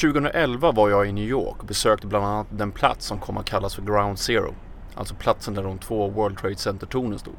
2011 0.00 0.72
var 0.72 0.90
jag 0.90 1.08
i 1.08 1.12
New 1.12 1.24
York 1.24 1.56
och 1.60 1.66
besökte 1.66 2.06
bland 2.06 2.24
annat 2.24 2.46
den 2.50 2.72
plats 2.72 3.06
som 3.06 3.18
kom 3.18 3.36
att 3.36 3.44
kallas 3.44 3.74
för 3.74 3.82
Ground 3.82 4.18
Zero. 4.18 4.54
Alltså 4.94 5.14
platsen 5.14 5.54
där 5.54 5.62
de 5.62 5.78
två 5.78 6.08
World 6.08 6.38
Trade 6.38 6.56
Center-tornen 6.56 7.18
stod. 7.18 7.34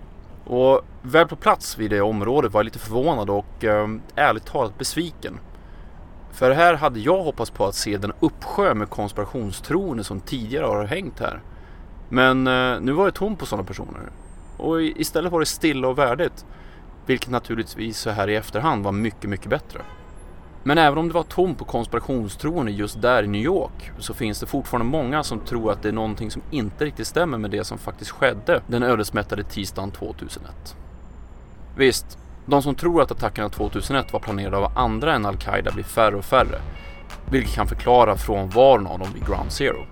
Och 0.46 0.81
väl 1.01 1.28
på 1.28 1.35
plats 1.35 1.78
vid 1.78 1.91
det 1.91 2.01
området 2.01 2.54
var 2.54 2.59
jag 2.59 2.65
lite 2.65 2.79
förvånad 2.79 3.29
och 3.29 3.63
eh, 3.63 3.88
ärligt 4.15 4.46
talat 4.46 4.78
besviken. 4.78 5.39
För 6.31 6.51
här 6.51 6.73
hade 6.73 7.00
jag 7.00 7.23
hoppats 7.23 7.52
på 7.52 7.66
att 7.66 7.75
se 7.75 7.98
den 7.98 8.14
uppsjö 8.20 8.74
med 8.74 8.89
konspirationstroende 8.89 10.04
som 10.04 10.20
tidigare 10.20 10.66
har 10.66 10.86
hängt 10.86 11.20
här. 11.20 11.42
Men 12.10 12.48
eh, 12.48 12.80
nu 12.82 12.92
var 12.92 13.05
det 13.05 13.12
tomt 13.12 13.39
på 13.39 13.46
sådana 13.46 13.68
personer. 13.68 14.10
Och 14.58 14.82
istället 14.82 15.32
var 15.32 15.39
det 15.39 15.46
stilla 15.46 15.88
och 15.88 15.98
värdigt. 15.98 16.46
Vilket 17.05 17.30
naturligtvis 17.30 18.00
så 18.00 18.10
här 18.10 18.28
i 18.28 18.36
efterhand 18.36 18.84
var 18.84 18.92
mycket, 18.92 19.30
mycket 19.30 19.50
bättre. 19.50 19.82
Men 20.68 20.77
även 20.77 20.97
om 20.97 21.07
det 21.07 21.13
var 21.13 21.23
tomt 21.23 21.57
på 21.57 21.65
konspirationstroende 21.65 22.71
just 22.71 23.01
där 23.01 23.23
i 23.23 23.28
New 23.28 23.42
York 23.42 23.92
så 24.00 24.14
finns 24.14 24.39
det 24.39 24.46
fortfarande 24.46 24.92
många 24.92 25.23
som 25.23 25.39
tror 25.39 25.71
att 25.71 25.82
det 25.82 25.89
är 25.89 25.93
någonting 25.93 26.32
som 26.32 26.42
inte 26.51 26.86
riktigt 26.86 27.07
stämmer 27.07 27.37
med 27.37 27.51
det 27.51 27.64
som 27.64 27.78
faktiskt 27.78 28.11
skedde 28.11 28.61
den 28.68 28.83
ödesmättade 28.83 29.43
tisdagen 29.43 29.92
2001. 29.92 30.75
Visst, 31.75 32.17
de 32.45 32.61
som 32.61 32.75
tror 32.75 33.02
att 33.02 33.11
attackerna 33.11 33.50
2001 33.50 34.14
var 34.14 34.19
planerade 34.19 34.58
av 34.58 34.72
andra 34.78 35.14
än 35.14 35.25
Al-Qaida 35.25 35.72
blir 35.72 35.83
färre 35.83 36.16
och 36.16 36.25
färre, 36.25 36.61
vilket 37.31 37.56
kan 37.56 37.67
förklara 37.67 38.17
frånvaron 38.17 38.88
av 38.88 39.00
dem 39.00 39.08
vid 39.14 39.25
Ground 39.25 39.52
Zero. 39.52 39.86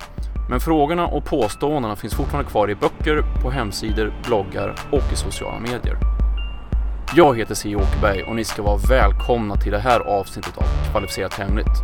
Men 0.50 0.60
frågorna 0.60 1.08
och 1.08 1.26
påståendena 1.26 1.96
finns 1.96 2.14
fortfarande 2.14 2.50
kvar 2.50 2.70
i 2.70 2.76
böcker, 2.76 3.24
på 3.44 3.50
hemsidor, 3.52 4.14
bloggar 4.26 4.76
och 4.92 5.14
i 5.14 5.16
sociala 5.16 5.60
medier. 5.60 6.15
Jag 7.14 7.38
heter 7.38 7.56
C. 7.56 7.76
Åkerberg 7.76 8.24
och 8.24 8.36
ni 8.36 8.44
ska 8.44 8.64
vara 8.64 8.78
välkomna 8.78 9.56
till 9.56 9.72
det 9.72 9.80
här 9.80 10.00
avsnittet 10.00 10.58
av 10.58 10.92
Kvalificerat 10.92 11.34
Hemligt. 11.34 11.82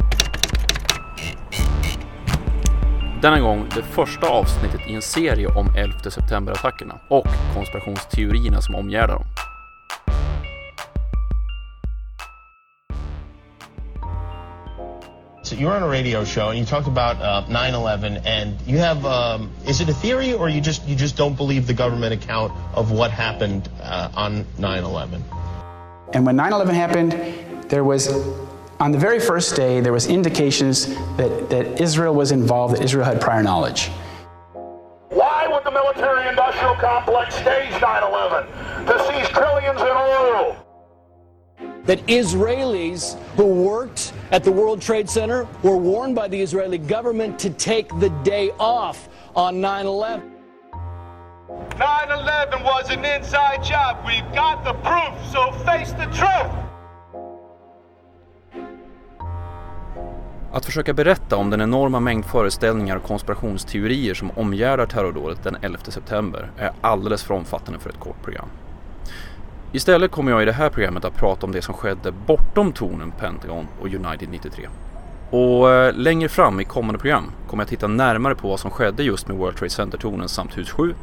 Denna 3.22 3.40
gång 3.40 3.66
det 3.76 3.84
första 3.84 4.28
avsnittet 4.28 4.82
i 4.88 4.94
en 4.94 5.02
serie 5.02 5.48
om 5.48 5.76
11 5.78 5.98
september-attackerna 6.12 7.00
och 7.08 7.28
konspirationsteorierna 7.54 8.62
som 8.62 8.76
omgärdar 8.76 9.14
dem. 9.14 9.26
So 15.52 15.58
you're 15.58 15.74
on 15.74 15.84
a 15.84 15.88
radio 15.90 16.24
show 16.24 16.52
and 16.52 16.58
you 16.58 16.64
talked 16.64 16.88
about 16.88 17.22
uh, 17.22 17.44
9/11, 17.50 18.22
and 18.26 18.58
you 18.66 18.78
have 18.78 19.06
um, 19.06 19.52
is 19.68 19.82
it 19.82 19.90
a 19.90 19.94
theory 19.94 20.32
or 20.32 20.48
you 20.48 20.62
just 20.62 20.88
you 20.88 20.96
just 20.96 21.18
don't 21.18 21.36
believe 21.36 21.68
the 21.68 21.74
government 21.74 22.14
account 22.14 22.54
of 22.74 22.92
what 22.92 23.12
happened 23.12 23.68
uh, 23.82 24.10
on 24.16 24.46
9/11? 24.60 25.22
And 26.14 26.26
when 26.26 26.38
9/11 26.38 26.74
happened, 26.74 27.12
there 27.70 27.84
was 27.84 28.08
on 28.80 28.94
the 28.94 28.98
very 28.98 29.20
first 29.20 29.54
day 29.58 29.82
there 29.82 29.92
was 29.92 30.08
indications 30.08 30.86
that, 31.18 31.50
that 31.50 31.82
Israel 31.82 32.16
was 32.16 32.32
involved, 32.32 32.78
that 32.78 32.82
Israel 32.82 33.04
had 33.04 33.20
prior 33.20 33.44
knowledge. 33.44 33.90
Why 35.10 35.48
would 35.52 35.66
the 35.66 35.72
military 35.72 36.30
industrial 36.30 36.76
complex 36.76 37.36
stage 37.36 37.74
9-11? 37.74 38.88
To 38.88 38.96
seize 39.04 39.28
trillions 39.36 39.82
in 39.82 39.88
oil. 39.88 40.56
That 41.86 42.00
Israelis 42.08 43.18
who 43.36 43.46
worked 43.46 44.14
at 44.32 44.44
the 44.44 44.52
World 44.52 44.82
Trade 44.82 45.10
Center 45.10 45.48
were 45.64 45.78
warned 45.78 46.16
by 46.16 46.28
the 46.28 46.42
Israeli 46.42 46.78
government 46.78 47.40
to 47.40 47.50
take 47.50 47.88
the 48.00 48.10
day 48.24 48.52
off 48.60 49.10
on 49.36 49.62
9 49.62 49.86
11. 49.86 50.32
9-11 51.50 52.64
was 52.64 52.90
an 52.90 53.06
inside 53.06 53.64
job. 53.64 53.98
We've 54.06 54.36
got 54.36 54.64
the 54.64 54.74
proof, 54.74 55.14
so 55.32 55.52
face 55.66 55.92
the 55.92 56.06
truth. 56.06 56.62
Att 60.54 60.66
försöka 60.66 60.94
berätta 60.94 61.36
om 61.36 61.50
den 61.50 61.62
enorma 61.62 62.00
mängd 62.00 62.26
föreställningar 62.26 62.96
och 62.96 63.04
konspirationsteorier 63.04 64.14
som 64.14 64.32
omgärdar 64.32 64.86
terrordådet 64.86 65.44
den 65.44 65.58
11 65.62 65.80
september 65.84 66.52
är 66.58 66.72
alldeles 66.82 67.24
för 67.24 67.34
omfattande 67.34 67.80
för 67.80 67.90
ett 67.90 68.00
kort 68.00 68.24
program. 68.24 68.50
Istället 69.74 70.12
kommer 70.12 70.32
jag 70.32 70.42
i 70.42 70.46
det 70.46 70.52
här 70.52 70.70
programmet 70.70 71.06
att 71.06 71.16
prata 71.16 71.46
om 71.46 71.52
det 71.52 71.62
som 71.62 71.74
skedde 71.74 72.12
bortom 72.12 72.74
tornen 72.74 73.12
Pentagon 73.12 73.68
och 73.82 73.88
United 73.88 74.30
93. 74.30 74.68
Och 75.30 75.72
eh, 75.72 75.94
längre 75.94 76.30
fram 76.30 76.60
i 76.60 76.64
kommande 76.64 77.00
program 77.00 77.32
kommer 77.48 77.64
jag 77.64 77.70
titta 77.70 77.88
närmare 77.88 78.36
på 78.36 78.48
vad 78.48 78.60
som 78.60 78.72
skedde 78.72 79.04
just 79.04 79.28
med 79.28 79.38
World 79.38 79.58
Trade 79.58 79.70
Center-tornen 79.70 80.30
samt 80.30 80.58
Hus 80.58 80.72
7, 80.72 80.96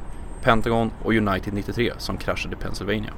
Pentagon 0.42 0.90
och 1.04 1.12
United 1.12 1.54
93 1.54 1.92
som 1.98 2.16
kraschade 2.16 2.56
i 2.56 2.58
Pennsylvania. 2.58 3.12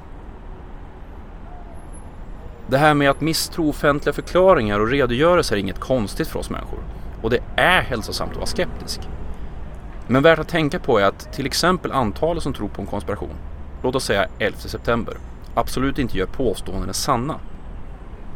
Det 2.67 2.77
här 2.77 2.93
med 2.93 3.09
att 3.09 3.21
misstro 3.21 3.69
offentliga 3.69 4.13
förklaringar 4.13 4.79
och 4.79 4.87
redogörelser 4.87 5.55
är 5.55 5.59
inget 5.59 5.79
konstigt 5.79 6.27
för 6.27 6.39
oss 6.39 6.49
människor. 6.49 6.79
Och 7.21 7.29
det 7.29 7.39
är 7.55 7.81
hälsosamt 7.81 8.31
att 8.31 8.37
vara 8.37 8.45
skeptisk. 8.45 8.99
Men 10.07 10.23
värt 10.23 10.39
att 10.39 10.49
tänka 10.49 10.79
på 10.79 10.99
är 10.99 11.05
att 11.05 11.33
till 11.33 11.45
exempel 11.45 11.91
antalet 11.91 12.43
som 12.43 12.53
tror 12.53 12.67
på 12.67 12.81
en 12.81 12.87
konspiration, 12.87 13.35
låt 13.83 13.95
oss 13.95 14.05
säga 14.05 14.27
11 14.39 14.57
september, 14.57 15.17
absolut 15.55 15.99
inte 15.99 16.17
gör 16.17 16.25
påståenden 16.25 16.93
sanna. 16.93 17.39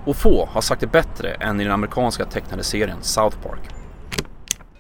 Och 0.06 0.18
få 0.18 0.46
har 0.46 0.62
sagt 0.62 0.82
det 0.82 0.88
bättre 0.88 1.34
än 1.34 1.62
i 1.62 1.64
den 1.64 1.74
amerikanska 1.74 2.26
tecknade 2.26 2.64
serien 2.64 3.04
South 3.04 3.38
Park. 3.38 3.62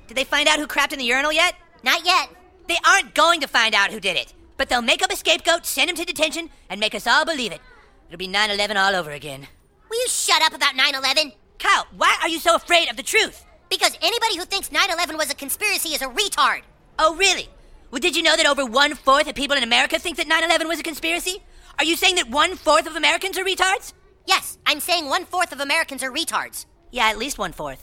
Did 0.07 0.17
they 0.17 0.25
find 0.25 0.47
out 0.47 0.59
who 0.59 0.67
crapped 0.67 0.93
in 0.93 0.99
the 0.99 1.13
urinal 1.13 1.33
yet? 1.33 1.55
Not 1.81 2.05
yet. 2.05 2.29
They 2.67 2.77
aren't 2.77 3.13
going 3.15 3.41
to 3.41 3.47
find 3.47 3.75
out 3.75 3.91
who 3.91 3.99
did 3.99 4.17
it. 4.17 4.33
But 4.57 4.69
they'll 4.69 4.81
make 4.81 5.03
up 5.03 5.11
a 5.11 5.15
scapegoat, 5.15 5.65
send 5.65 5.89
him 5.89 5.95
to 5.95 6.05
detention, 6.05 6.49
and 6.69 6.79
make 6.79 6.95
us 6.95 7.07
all 7.07 7.25
believe 7.25 7.51
it. 7.51 7.61
It'll 8.07 8.17
be 8.17 8.27
9 8.27 8.51
11 8.51 8.77
all 8.77 8.95
over 8.95 9.11
again. 9.11 9.47
Will 9.89 9.99
you 9.99 10.07
shut 10.07 10.41
up 10.41 10.53
about 10.53 10.75
9 10.75 10.95
11? 10.95 11.33
Kyle, 11.59 11.87
why 11.97 12.17
are 12.21 12.29
you 12.29 12.39
so 12.39 12.55
afraid 12.55 12.89
of 12.89 12.97
the 12.97 13.03
truth? 13.03 13.45
Because 13.69 13.97
anybody 14.01 14.37
who 14.37 14.45
thinks 14.45 14.71
9 14.71 14.91
11 14.91 15.17
was 15.17 15.31
a 15.31 15.35
conspiracy 15.35 15.89
is 15.89 16.01
a 16.01 16.07
retard. 16.07 16.61
Oh, 16.99 17.15
really? 17.15 17.49
Well, 17.91 17.99
did 17.99 18.15
you 18.15 18.23
know 18.23 18.35
that 18.35 18.45
over 18.45 18.65
one 18.65 18.95
fourth 18.95 19.27
of 19.27 19.35
people 19.35 19.57
in 19.57 19.63
America 19.63 19.99
think 19.99 20.17
that 20.17 20.27
9 20.27 20.43
11 20.43 20.67
was 20.67 20.79
a 20.79 20.83
conspiracy? 20.83 21.43
Are 21.77 21.85
you 21.85 21.97
saying 21.97 22.15
that 22.15 22.29
one 22.29 22.55
fourth 22.55 22.87
of 22.87 22.95
Americans 22.95 23.37
are 23.37 23.43
retards? 23.43 23.93
Yes, 24.27 24.57
I'm 24.65 24.79
saying 24.79 25.09
one 25.09 25.25
fourth 25.25 25.53
of 25.53 25.59
Americans 25.59 26.03
are 26.03 26.11
retards. 26.11 26.67
Yeah, 26.91 27.09
at 27.11 27.17
least 27.17 27.39
one 27.39 27.53
fourth. 27.53 27.79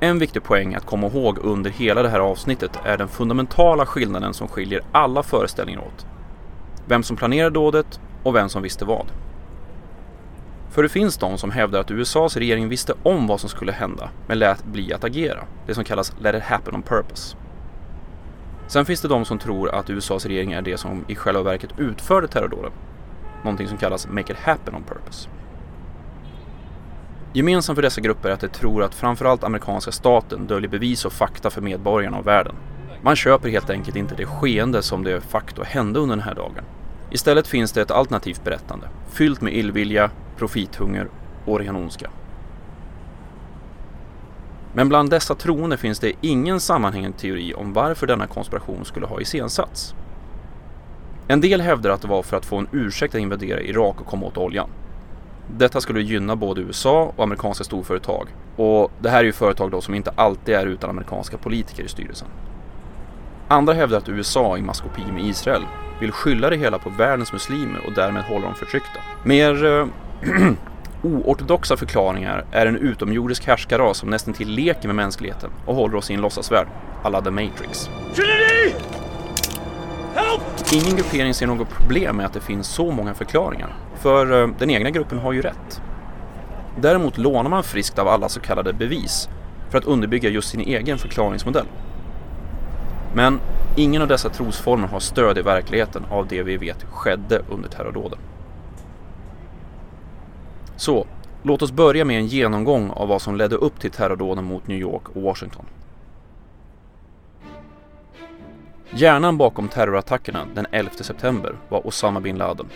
En 0.00 0.18
viktig 0.18 0.42
poäng 0.42 0.74
att 0.74 0.86
komma 0.86 1.06
ihåg 1.06 1.38
under 1.38 1.70
hela 1.70 2.02
det 2.02 2.08
här 2.08 2.20
avsnittet 2.20 2.78
är 2.84 2.98
den 2.98 3.08
fundamentala 3.08 3.86
skillnaden 3.86 4.34
som 4.34 4.48
skiljer 4.48 4.84
alla 4.92 5.22
föreställningar 5.22 5.80
åt. 5.80 6.06
Vem 6.86 7.02
som 7.02 7.16
planerade 7.16 7.54
dådet 7.54 8.00
och 8.22 8.34
vem 8.34 8.48
som 8.48 8.62
visste 8.62 8.84
vad. 8.84 9.06
För 10.70 10.82
det 10.82 10.88
finns 10.88 11.16
de 11.16 11.38
som 11.38 11.50
hävdar 11.50 11.80
att 11.80 11.90
USAs 11.90 12.36
regering 12.36 12.68
visste 12.68 12.94
om 13.02 13.26
vad 13.26 13.40
som 13.40 13.48
skulle 13.48 13.72
hända 13.72 14.10
men 14.26 14.38
lät 14.38 14.64
bli 14.64 14.92
att 14.92 15.04
agera. 15.04 15.44
Det 15.66 15.74
som 15.74 15.84
kallas 15.84 16.12
let 16.20 16.34
it 16.34 16.42
happen 16.42 16.74
on 16.74 16.82
purpose. 16.82 17.36
Sen 18.74 18.84
finns 18.84 19.00
det 19.00 19.08
de 19.08 19.24
som 19.24 19.38
tror 19.38 19.74
att 19.74 19.90
USAs 19.90 20.26
regering 20.26 20.52
är 20.52 20.62
det 20.62 20.78
som 20.78 21.04
i 21.08 21.14
själva 21.14 21.42
verket 21.42 21.70
utförde 21.78 22.28
terrordåden. 22.28 22.72
Någonting 23.44 23.68
som 23.68 23.78
kallas 23.78 24.08
make 24.08 24.32
it 24.32 24.38
happen 24.38 24.74
on 24.74 24.82
purpose. 24.82 25.28
Gemensamt 27.32 27.76
för 27.76 27.82
dessa 27.82 28.00
grupper 28.00 28.28
är 28.28 28.32
att 28.32 28.40
de 28.40 28.48
tror 28.48 28.82
att 28.82 28.94
framförallt 28.94 29.44
amerikanska 29.44 29.92
staten 29.92 30.46
döljer 30.46 30.70
bevis 30.70 31.04
och 31.04 31.12
fakta 31.12 31.50
för 31.50 31.60
medborgarna 31.60 32.18
och 32.18 32.26
världen. 32.26 32.54
Man 33.02 33.16
köper 33.16 33.48
helt 33.48 33.70
enkelt 33.70 33.96
inte 33.96 34.14
det 34.14 34.26
skeende 34.26 34.82
som 34.82 35.04
de 35.04 35.20
facto 35.20 35.62
hände 35.64 35.98
under 35.98 36.16
den 36.16 36.24
här 36.24 36.34
dagen. 36.34 36.64
Istället 37.10 37.46
finns 37.46 37.72
det 37.72 37.82
ett 37.82 37.90
alternativt 37.90 38.44
berättande, 38.44 38.88
fyllt 39.10 39.40
med 39.40 39.54
illvilja, 39.54 40.10
profithunger 40.36 41.08
och 41.44 41.58
ren 41.58 41.76
ondska. 41.76 42.10
Men 44.74 44.88
bland 44.88 45.10
dessa 45.10 45.34
troende 45.34 45.76
finns 45.76 45.98
det 45.98 46.12
ingen 46.20 46.60
sammanhängande 46.60 47.18
teori 47.18 47.54
om 47.54 47.72
varför 47.72 48.06
denna 48.06 48.26
konspiration 48.26 48.84
skulle 48.84 49.06
ha 49.06 49.20
iscensatts. 49.20 49.94
En 51.28 51.40
del 51.40 51.60
hävdar 51.60 51.90
att 51.90 52.02
det 52.02 52.08
var 52.08 52.22
för 52.22 52.36
att 52.36 52.46
få 52.46 52.56
en 52.56 52.68
ursäkt 52.72 53.14
att 53.14 53.20
invadera 53.20 53.60
Irak 53.60 54.00
och 54.00 54.06
komma 54.06 54.26
åt 54.26 54.36
oljan. 54.36 54.68
Detta 55.56 55.80
skulle 55.80 56.00
gynna 56.00 56.36
både 56.36 56.60
USA 56.60 57.12
och 57.16 57.24
amerikanska 57.24 57.64
storföretag. 57.64 58.28
Och 58.56 58.90
det 59.00 59.10
här 59.10 59.18
är 59.18 59.24
ju 59.24 59.32
företag 59.32 59.70
då 59.70 59.80
som 59.80 59.94
inte 59.94 60.12
alltid 60.16 60.54
är 60.54 60.66
utan 60.66 60.90
amerikanska 60.90 61.38
politiker 61.38 61.84
i 61.84 61.88
styrelsen. 61.88 62.28
Andra 63.48 63.74
hävdar 63.74 63.98
att 63.98 64.08
USA 64.08 64.58
i 64.58 64.62
maskopi 64.62 65.02
med 65.12 65.24
Israel 65.24 65.62
vill 66.00 66.12
skylla 66.12 66.50
det 66.50 66.56
hela 66.56 66.78
på 66.78 66.90
världens 66.90 67.32
muslimer 67.32 67.86
och 67.86 67.92
därmed 67.92 68.22
hålla 68.22 68.46
dem 68.46 68.54
förtryckta. 68.54 69.00
Mer 69.24 69.64
eh, 69.64 69.86
oortodoxa 71.04 71.76
förklaringar 71.76 72.44
är 72.52 72.66
en 72.66 72.76
utomjordisk 72.76 73.46
härskarras 73.46 73.98
som 73.98 74.10
nästan 74.10 74.34
till 74.34 74.48
leker 74.48 74.88
med 74.88 74.96
mänskligheten 74.96 75.50
och 75.66 75.74
håller 75.74 75.96
oss 75.96 76.10
i 76.10 76.14
en 76.14 76.20
låtsasvärld, 76.20 76.66
alla 77.02 77.22
The 77.22 77.30
Matrix. 77.30 77.90
Trinity! 78.14 78.84
Help! 80.14 80.42
Ingen 80.72 80.96
gruppering 80.96 81.34
ser 81.34 81.46
något 81.46 81.68
problem 81.68 82.16
med 82.16 82.26
att 82.26 82.32
det 82.32 82.40
finns 82.40 82.68
så 82.68 82.90
många 82.90 83.14
förklaringar, 83.14 83.76
för 83.96 84.42
eh, 84.42 84.48
den 84.58 84.70
egna 84.70 84.90
gruppen 84.90 85.18
har 85.18 85.32
ju 85.32 85.42
rätt. 85.42 85.82
Däremot 86.80 87.18
lånar 87.18 87.50
man 87.50 87.64
friskt 87.64 87.98
av 87.98 88.08
alla 88.08 88.28
så 88.28 88.40
kallade 88.40 88.72
bevis 88.72 89.28
för 89.70 89.78
att 89.78 89.84
underbygga 89.84 90.30
just 90.30 90.48
sin 90.48 90.60
egen 90.60 90.98
förklaringsmodell. 90.98 91.66
Men 93.14 93.40
ingen 93.76 94.02
av 94.02 94.08
dessa 94.08 94.28
trosformer 94.28 94.88
har 94.88 95.00
stöd 95.00 95.38
i 95.38 95.42
verkligheten 95.42 96.04
av 96.10 96.26
det 96.28 96.42
vi 96.42 96.56
vet 96.56 96.84
skedde 96.92 97.42
under 97.50 97.68
terrordåden. 97.68 98.18
Så, 100.76 101.06
Låt 101.46 101.62
oss 101.62 101.72
börja 101.72 102.04
med 102.04 102.18
en 102.18 102.26
genomgång 102.26 102.90
av 102.90 103.08
vad 103.08 103.22
som 103.22 103.36
ledde 103.36 103.56
upp 103.56 103.80
till 103.80 103.90
terrordåden 103.90 104.44
mot 104.44 104.66
New 104.66 104.78
York 104.78 105.08
och 105.08 105.22
Washington. 105.22 105.64
Hjärnan 108.90 109.36
bakom 109.38 109.68
terrorattackerna 109.68 110.46
den 110.54 110.66
11 110.70 110.90
september 110.90 111.56
var 111.68 111.86
Osama 111.86 112.20
bin 112.20 112.36
Laden. 112.36 112.66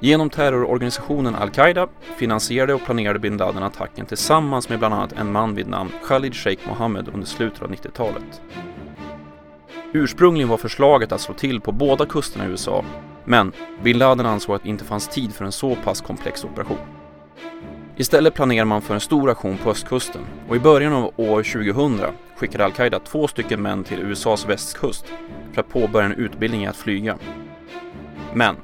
Genom 0.00 0.30
terrororganisationen 0.30 1.34
Al-Qaida 1.34 1.88
finansierade 2.16 2.74
och 2.74 2.84
planerade 2.84 3.18
bin 3.18 3.36
Laden 3.36 3.62
attacken 3.62 4.06
tillsammans 4.06 4.68
med 4.68 4.78
bland 4.78 4.94
annat 4.94 5.12
en 5.12 5.32
man 5.32 5.54
vid 5.54 5.68
namn 5.68 5.90
Khalid 6.08 6.34
Sheikh 6.34 6.68
Mohammed 6.68 7.08
under 7.08 7.26
slutet 7.26 7.62
av 7.62 7.70
90-talet. 7.70 8.42
Ursprungligen 9.92 10.48
var 10.48 10.56
förslaget 10.56 11.12
att 11.12 11.20
slå 11.20 11.34
till 11.34 11.60
på 11.60 11.72
båda 11.72 12.06
kusterna 12.06 12.46
i 12.46 12.48
USA, 12.48 12.84
men 13.24 13.52
bin 13.82 13.98
Laden 13.98 14.26
ansåg 14.26 14.56
att 14.56 14.62
det 14.62 14.68
inte 14.68 14.84
fanns 14.84 15.08
tid 15.08 15.34
för 15.34 15.44
en 15.44 15.52
så 15.52 15.76
pass 15.76 16.00
komplex 16.00 16.44
operation. 16.44 16.78
Istället 17.96 18.34
planerar 18.34 18.64
man 18.64 18.82
för 18.82 18.94
en 18.94 19.00
stor 19.00 19.30
aktion 19.30 19.58
på 19.58 19.70
östkusten 19.70 20.22
och 20.48 20.56
i 20.56 20.60
början 20.60 20.92
av 20.92 21.12
år 21.16 21.42
2000 21.42 22.00
skickade 22.36 22.64
Al-Qaida 22.64 22.98
två 22.98 23.28
stycken 23.28 23.62
män 23.62 23.84
till 23.84 23.98
USAs 23.98 24.48
västkust 24.48 25.06
för 25.52 25.60
att 25.60 25.68
påbörja 25.68 26.06
en 26.06 26.12
utbildning 26.12 26.64
i 26.64 26.66
att 26.66 26.76
flyga. 26.76 27.18
Men 28.32 28.56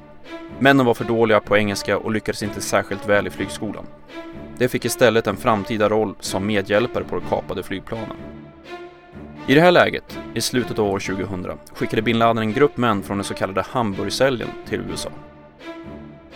männen 0.59 0.85
var 0.85 0.93
för 0.93 1.05
dåliga 1.05 1.39
på 1.39 1.57
engelska 1.57 1.97
och 1.97 2.11
lyckades 2.11 2.43
inte 2.43 2.61
särskilt 2.61 3.07
väl 3.07 3.27
i 3.27 3.29
flygskolan. 3.29 3.85
De 4.57 4.67
fick 4.67 4.85
istället 4.85 5.27
en 5.27 5.37
framtida 5.37 5.89
roll 5.89 6.15
som 6.19 6.45
medhjälpare 6.47 7.03
på 7.03 7.15
de 7.15 7.21
kapade 7.29 7.63
flygplanen. 7.63 8.17
I 9.47 9.53
det 9.53 9.61
här 9.61 9.71
läget, 9.71 10.19
i 10.33 10.41
slutet 10.41 10.79
av 10.79 10.85
år 10.85 10.99
2000, 10.99 11.57
skickade 11.73 12.01
bin 12.01 12.19
Laden 12.19 12.37
en 12.37 12.53
grupp 12.53 12.77
män 12.77 13.03
från 13.03 13.17
den 13.17 13.23
så 13.23 13.33
kallade 13.33 13.61
Hamburgcellen 13.61 14.47
till 14.69 14.81
USA. 14.89 15.09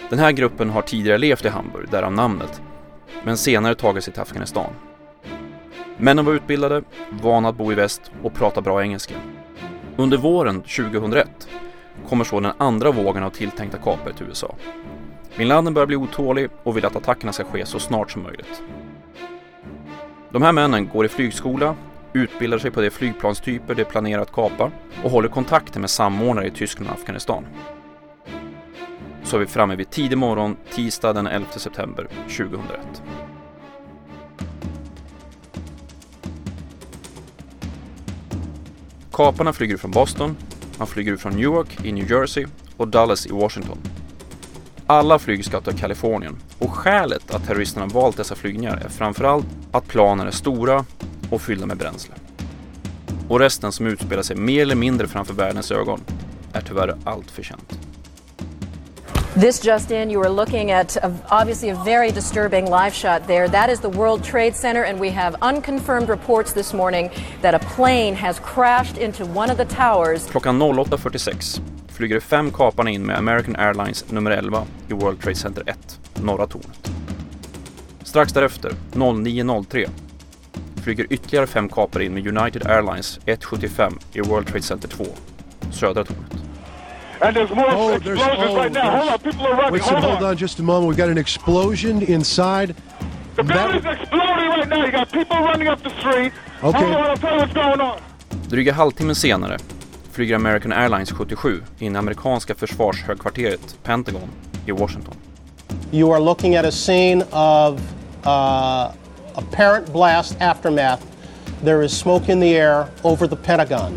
Den 0.10 0.20
här 0.20 0.32
gruppen 0.32 0.70
har 0.70 0.82
tidigare 0.82 1.18
levt 1.18 1.46
i 1.46 1.50
Hamburg, 1.50 1.90
därav 1.90 2.12
namnet, 2.12 2.62
men 3.24 3.38
senare 3.38 3.76
tagit 3.76 4.04
sig 4.04 4.14
till 4.14 4.22
Afghanistan. 4.22 4.70
Männen 5.98 6.26
var 6.26 6.34
utbildade, 6.34 6.82
vana 7.10 7.50
att 7.50 7.56
bo 7.56 7.72
i 7.72 7.76
väst 7.76 8.12
och 8.24 8.34
prata 8.34 8.62
bra 8.62 8.82
engelska. 8.82 9.16
Under 9.96 10.18
våren 10.18 10.62
2001 10.62 11.48
kommer 12.10 12.24
så 12.24 12.40
den 12.40 12.52
andra 12.58 12.92
vågen 12.92 13.24
av 13.24 13.30
tilltänkta 13.30 13.78
kapare 13.78 14.14
till 14.14 14.26
USA. 14.28 14.56
Bin 15.38 15.48
Laden 15.48 15.74
börjar 15.74 15.88
bli 15.88 15.96
otålig 15.96 16.50
och 16.64 16.78
vill 16.78 16.86
att 16.86 16.96
attackerna 16.96 17.34
ska 17.34 17.44
ske 17.44 17.66
så 17.66 17.80
snart 17.80 18.12
som 18.12 18.24
möjligt. 18.24 18.62
De 20.30 20.42
här 20.42 20.52
männen 20.52 20.88
går 20.88 21.06
i 21.06 21.10
flygskola, 21.10 21.76
utbildar 22.16 22.58
sig 22.58 22.72
på 22.72 22.82
de 22.82 22.90
flygplanstyper 22.90 23.76
de 23.76 23.86
planerar 23.86 24.22
att 24.22 24.32
kapa 24.32 24.72
och 25.04 25.12
håller 25.12 25.30
kontakter 25.30 25.80
med 25.80 25.90
samordnare 25.90 26.48
i 26.48 26.52
Tyskland 26.52 26.90
och 26.90 26.96
Afghanistan. 26.96 27.46
Så 29.24 29.36
är 29.36 29.40
vi 29.40 29.46
framme 29.46 29.76
vid 29.76 29.90
tidig 29.90 30.18
morgon 30.18 30.58
tisdag 30.72 31.14
den 31.14 31.28
11 31.28 31.48
september 31.52 32.08
2001. 32.24 33.04
Kaparna 39.12 39.54
flyger 39.54 39.78
från 39.78 39.92
Boston, 39.92 40.36
man 40.78 40.88
flyger 40.88 41.18
från 41.18 41.34
Newark 41.34 41.86
i 41.86 41.92
New 41.92 42.12
Jersey 42.12 42.46
och 42.78 42.88
Dallas 42.88 43.28
i 43.28 43.32
Washington. 43.32 43.78
Alla 44.88 45.20
flyg 45.20 45.46
ska 45.46 45.62
till 45.62 45.78
Kalifornien 45.78 46.38
och 46.60 46.72
skälet 46.72 47.36
att 47.36 47.48
terroristerna 47.48 47.86
valt 47.86 48.18
dessa 48.18 48.36
flygningar 48.36 48.78
är 48.86 48.90
framförallt 48.90 49.48
att 49.72 49.88
planen 49.88 50.28
är 50.28 50.32
stora 50.32 50.86
och 51.32 51.42
fyllda 51.42 51.66
med 51.66 51.78
bränsle. 51.78 52.14
Och 53.30 53.40
resten 53.40 53.72
som 53.72 53.88
utspelar 53.88 54.24
sig 54.24 54.36
mer 54.36 54.62
eller 54.62 54.76
mindre 54.76 55.08
framför 55.08 55.34
världens 55.34 55.72
ögon 55.72 56.02
är 56.54 56.62
tyvärr 56.62 56.96
allt 57.04 57.32
för 57.32 57.44
känt. 57.44 57.80
This 59.42 59.66
just 59.66 59.92
in, 59.92 60.12
you 60.12 60.22
are 60.22 60.30
looking 60.30 60.72
at 60.72 60.98
a, 61.04 61.12
obviously 61.30 61.70
a 61.70 61.84
very 61.86 62.12
disturbing 62.12 62.66
live 62.66 62.92
shot 62.92 63.28
there. 63.28 63.50
That 63.50 63.70
is 63.70 63.80
the 63.82 63.90
World 63.90 64.24
Trade 64.24 64.56
Center, 64.56 64.84
and 64.84 65.00
we 65.00 65.10
have 65.10 65.36
unconfirmed 65.42 66.10
reports 66.10 66.54
this 66.54 66.74
morning 66.74 67.10
that 67.42 67.54
a 67.54 67.60
plane 67.76 68.16
has 68.16 68.40
crashed 68.40 68.98
into 68.98 69.26
one 69.26 69.52
of 69.52 69.58
the 69.58 69.66
towers. 69.66 70.26
Klockan 70.26 70.62
08.46 70.62 71.62
flyger 71.96 72.20
fem 72.20 72.52
kaparna 72.52 72.90
in 72.90 73.06
med 73.06 73.18
American 73.18 73.56
Airlines 73.56 74.12
nummer 74.12 74.32
11 74.32 74.66
i 74.88 74.94
World 74.94 75.22
Trade 75.22 75.36
Center 75.36 75.64
1, 75.70 76.00
norra 76.24 76.48
tornet. 76.48 76.92
Strax 78.04 78.34
därefter, 78.34 78.72
09.03, 78.94 79.90
flyger 80.86 81.06
ytterligare 81.10 81.48
fem 81.48 81.70
kapare 81.70 82.04
in 82.06 82.14
med 82.14 82.28
United 82.28 82.66
Airlines 82.68 83.20
175 83.26 83.94
i 84.14 84.22
World 84.22 84.48
Trade 84.48 84.62
Center 84.64 84.88
2, 84.90 85.06
södra 85.72 86.04
tornet. 86.04 86.34
And 87.22 87.34
there's 87.36 87.50
more 87.56 87.72
Oh, 87.72 88.00
there's- 88.00 88.20
explosions 88.20 88.52
oh, 88.52 88.58
right 88.58 88.74
now. 88.74 88.90
Hold 88.92 89.04
there's- 89.04 89.14
on, 89.14 89.20
people 89.32 89.46
are 89.48 89.56
running. 89.56 89.74
Wait, 89.74 89.84
so 89.84 89.90
hold, 89.92 90.04
hold 90.04 90.24
on. 90.24 90.30
on 90.30 90.38
just 90.38 90.60
a 90.60 90.64
moment. 90.64 90.88
We've 90.90 91.02
got 91.04 91.10
an 91.12 91.18
explosion 91.18 92.02
inside. 92.02 92.68
The 93.36 93.44
That- 93.44 93.48
building's 93.54 94.00
exploding 94.00 94.50
right 94.56 94.70
now. 94.70 94.86
You 94.86 94.92
got 94.92 95.12
people 95.12 95.38
running 95.38 95.68
up 95.74 95.80
the 95.84 95.90
street. 96.00 96.34
Okay. 96.64 96.84
Hold 96.84 96.96
on, 96.96 97.10
I'll 97.10 97.18
tell 97.18 97.34
you 97.34 97.40
what's 97.42 97.54
going 97.54 97.82
on. 97.82 97.98
Dryga 98.50 98.72
halvtimmen 98.74 99.16
senare 99.16 99.58
flyger 100.12 100.36
American 100.36 100.72
Airlines 100.74 101.10
77 101.10 101.62
in 101.80 101.96
i 101.96 101.98
amerikanska 101.98 102.56
försvarshögkvarteret 102.56 103.78
Pentagon 103.84 104.30
i 104.68 104.72
Washington. 104.72 105.14
You 105.92 106.12
are 106.14 106.20
looking 106.24 106.56
at 106.56 106.66
a 106.66 106.72
scene 106.72 107.24
of 107.32 107.80
uh, 108.26 108.92
apparent 109.38 109.94
blast 109.94 110.42
aftermath. 110.42 111.04
There 111.64 111.86
is 111.86 111.98
smoke 111.98 112.32
in 112.32 112.42
the 112.42 112.58
air 112.58 112.86
over 113.02 113.28
the 113.28 113.36
Pentagon. 113.36 113.94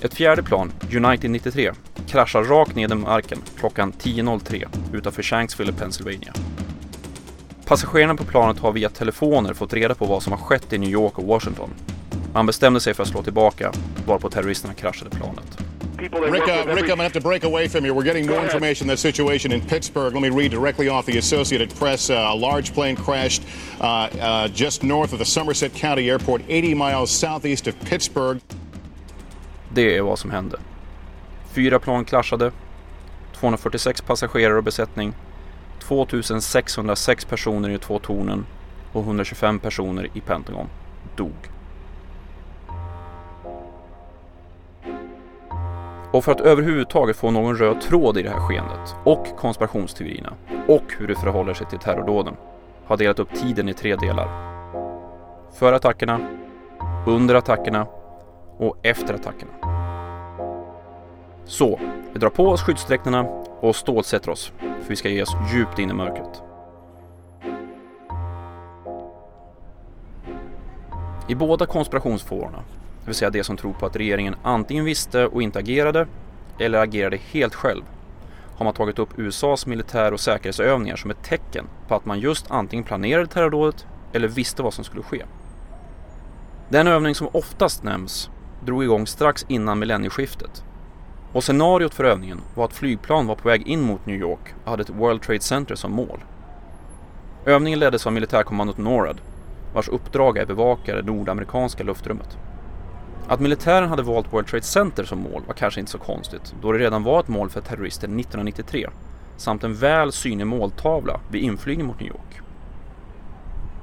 Ett 0.00 0.14
fjärde 0.14 0.42
plan, 0.42 0.72
United 0.96 1.30
93, 1.30 1.72
kraschar 2.06 2.44
rakt 2.44 2.74
ned 2.76 2.92
i 2.92 2.94
marken 2.94 3.38
klockan 3.56 3.92
10.03 3.92 4.66
utanför 4.92 5.22
Shanksville, 5.22 5.72
Pennsylvania. 5.72 6.32
Passagerarna 7.66 8.14
på 8.14 8.24
planet 8.24 8.58
har 8.58 8.72
via 8.72 8.88
telefoner 8.88 9.54
fått 9.54 9.72
reda 9.72 9.94
på 9.94 10.04
vad 10.04 10.22
som 10.22 10.32
har 10.32 10.40
skett 10.40 10.72
i 10.72 10.78
New 10.78 10.90
York 10.90 11.18
och 11.18 11.24
Washington. 11.24 11.70
Man 12.32 12.46
bestämde 12.46 12.80
sig 12.80 12.94
för 12.94 13.02
att 13.02 13.08
slå 13.08 13.22
tillbaka, 13.22 13.72
varpå 14.06 14.30
terroristerna 14.30 14.74
kraschade 14.74 15.10
planet. 15.10 15.63
People 16.04 16.20
they 16.20 16.30
Rick, 16.30 16.46
work 16.46 16.50
uh, 16.50 16.52
with 16.58 16.68
every- 16.68 16.82
Rick, 16.82 16.82
I'm 16.82 16.86
going 16.88 16.98
to 16.98 17.02
have 17.04 17.12
to 17.14 17.20
break 17.22 17.44
away 17.44 17.66
from 17.66 17.86
you. 17.86 17.94
We're 17.94 18.02
getting 18.04 18.26
more 18.26 18.36
ahead. 18.36 18.48
information 18.50 18.90
on 18.90 18.92
the 18.92 18.96
situation 18.98 19.52
in 19.52 19.62
Pittsburgh. 19.62 20.12
Let 20.12 20.22
me 20.22 20.28
read 20.28 20.50
directly 20.50 20.86
off 20.90 21.06
the 21.06 21.16
Associated 21.16 21.74
Press. 21.74 22.10
Uh, 22.10 22.14
a 22.14 22.34
large 22.34 22.74
plane 22.74 22.94
crashed 22.94 23.42
uh, 23.80 23.84
uh, 24.20 24.48
just 24.48 24.82
north 24.82 25.14
of 25.14 25.18
the 25.18 25.24
Somerset 25.24 25.72
County 25.72 26.10
Airport, 26.10 26.42
80 26.46 26.74
miles 26.74 27.10
southeast 27.10 27.66
of 27.68 27.74
Pittsburgh. 27.88 28.38
Det 29.72 29.96
är 29.96 30.02
vad 30.02 30.18
som 30.18 30.30
hände. 30.30 30.58
Fyra 31.52 31.78
plan 31.78 32.04
kraschade, 32.04 32.52
246 33.32 34.00
passagerare 34.00 34.56
och 34.58 34.64
besättning, 34.64 35.14
2606 35.80 37.24
personer 37.24 37.68
i 37.70 37.78
två 37.78 37.98
tornen 37.98 38.46
och 38.92 39.02
125 39.02 39.58
personer 39.58 40.08
i 40.14 40.20
Pentagon 40.20 40.66
dog. 41.16 41.32
Och 46.14 46.24
för 46.24 46.32
att 46.32 46.40
överhuvudtaget 46.40 47.16
få 47.16 47.30
någon 47.30 47.56
röd 47.56 47.80
tråd 47.80 48.18
i 48.18 48.22
det 48.22 48.30
här 48.30 48.40
skeendet 48.40 48.96
och 49.04 49.26
konspirationsteorierna 49.36 50.32
och 50.68 50.82
hur 50.98 51.08
det 51.08 51.14
förhåller 51.14 51.54
sig 51.54 51.66
till 51.66 51.78
terrordåden 51.78 52.36
har 52.84 52.96
delat 52.96 53.18
upp 53.18 53.34
tiden 53.34 53.68
i 53.68 53.74
tre 53.74 53.96
delar. 53.96 54.28
Före 55.52 55.76
attackerna, 55.76 56.20
under 57.06 57.34
attackerna 57.34 57.86
och 58.58 58.76
efter 58.82 59.14
attackerna. 59.14 59.52
Så, 61.44 61.80
vi 62.12 62.18
drar 62.18 62.30
på 62.30 62.48
oss 62.48 62.62
skyddsdräkterna 62.62 63.22
och 63.60 63.76
stålsätter 63.76 64.30
oss, 64.30 64.52
för 64.58 64.88
vi 64.88 64.96
ska 64.96 65.08
ge 65.08 65.22
oss 65.22 65.36
djupt 65.52 65.78
in 65.78 65.90
i 65.90 65.94
mörkret. 65.94 66.42
I 71.28 71.34
båda 71.34 71.66
konspirationsfårorna, 71.66 72.64
det 73.04 73.08
vill 73.08 73.14
säga 73.14 73.30
de 73.30 73.44
som 73.44 73.56
tror 73.56 73.72
på 73.72 73.86
att 73.86 73.96
regeringen 73.96 74.36
antingen 74.42 74.84
visste 74.84 75.26
och 75.26 75.42
inte 75.42 75.58
agerade, 75.58 76.06
eller 76.58 76.78
agerade 76.78 77.16
helt 77.16 77.54
själv, 77.54 77.82
har 78.56 78.64
man 78.64 78.74
tagit 78.74 78.98
upp 78.98 79.18
USAs 79.18 79.66
militär 79.66 80.12
och 80.12 80.20
säkerhetsövningar 80.20 80.96
som 80.96 81.10
ett 81.10 81.22
tecken 81.22 81.66
på 81.88 81.94
att 81.94 82.04
man 82.04 82.20
just 82.20 82.50
antingen 82.50 82.84
planerade 82.84 83.26
terrordådet 83.26 83.86
eller 84.12 84.28
visste 84.28 84.62
vad 84.62 84.74
som 84.74 84.84
skulle 84.84 85.02
ske. 85.02 85.24
Den 86.68 86.86
övning 86.86 87.14
som 87.14 87.28
oftast 87.32 87.82
nämns 87.82 88.30
drog 88.64 88.84
igång 88.84 89.06
strax 89.06 89.44
innan 89.48 89.78
millennieskiftet. 89.78 90.64
Och 91.32 91.44
scenariot 91.44 91.94
för 91.94 92.04
övningen 92.04 92.40
var 92.54 92.64
att 92.64 92.72
flygplan 92.72 93.26
var 93.26 93.34
på 93.34 93.48
väg 93.48 93.68
in 93.68 93.82
mot 93.82 94.06
New 94.06 94.16
York 94.16 94.54
och 94.64 94.70
hade 94.70 94.82
ett 94.82 94.90
World 94.90 95.22
Trade 95.22 95.40
Center 95.40 95.74
som 95.74 95.92
mål. 95.92 96.24
Övningen 97.46 97.78
leddes 97.78 98.06
av 98.06 98.12
militärkommandot 98.12 98.78
NORAD, 98.78 99.20
vars 99.74 99.88
uppdrag 99.88 100.36
är 100.38 100.42
att 100.42 100.48
bevaka 100.48 100.94
det 100.94 101.02
nordamerikanska 101.02 101.84
luftrummet. 101.84 102.38
Att 103.28 103.40
militären 103.40 103.88
hade 103.88 104.02
valt 104.02 104.32
World 104.32 104.46
Trade 104.46 104.64
Center 104.64 105.04
som 105.04 105.18
mål 105.18 105.42
var 105.46 105.54
kanske 105.54 105.80
inte 105.80 105.92
så 105.92 105.98
konstigt, 105.98 106.54
då 106.62 106.72
det 106.72 106.78
redan 106.78 107.02
var 107.02 107.20
ett 107.20 107.28
mål 107.28 107.50
för 107.50 107.60
terrorister 107.60 108.06
1993, 108.06 108.88
samt 109.36 109.64
en 109.64 109.74
väl 109.74 110.12
synlig 110.12 110.46
måltavla 110.46 111.20
vid 111.30 111.42
inflygning 111.42 111.86
mot 111.86 112.00
New 112.00 112.08
York. 112.08 112.40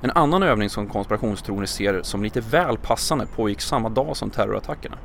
En 0.02 0.12
annan 0.12 0.44
övning 0.44 0.70
som 0.70 0.88
konspirationstroner 0.88 1.66
ser 1.66 2.02
som 2.02 2.24
lite 2.24 2.42
väl 2.42 2.78
passande 2.78 3.26
pågick 3.36 3.62
samma 3.62 3.90
dag 3.90 4.18
som 4.18 4.30
terrorattackerna. 4.30 4.98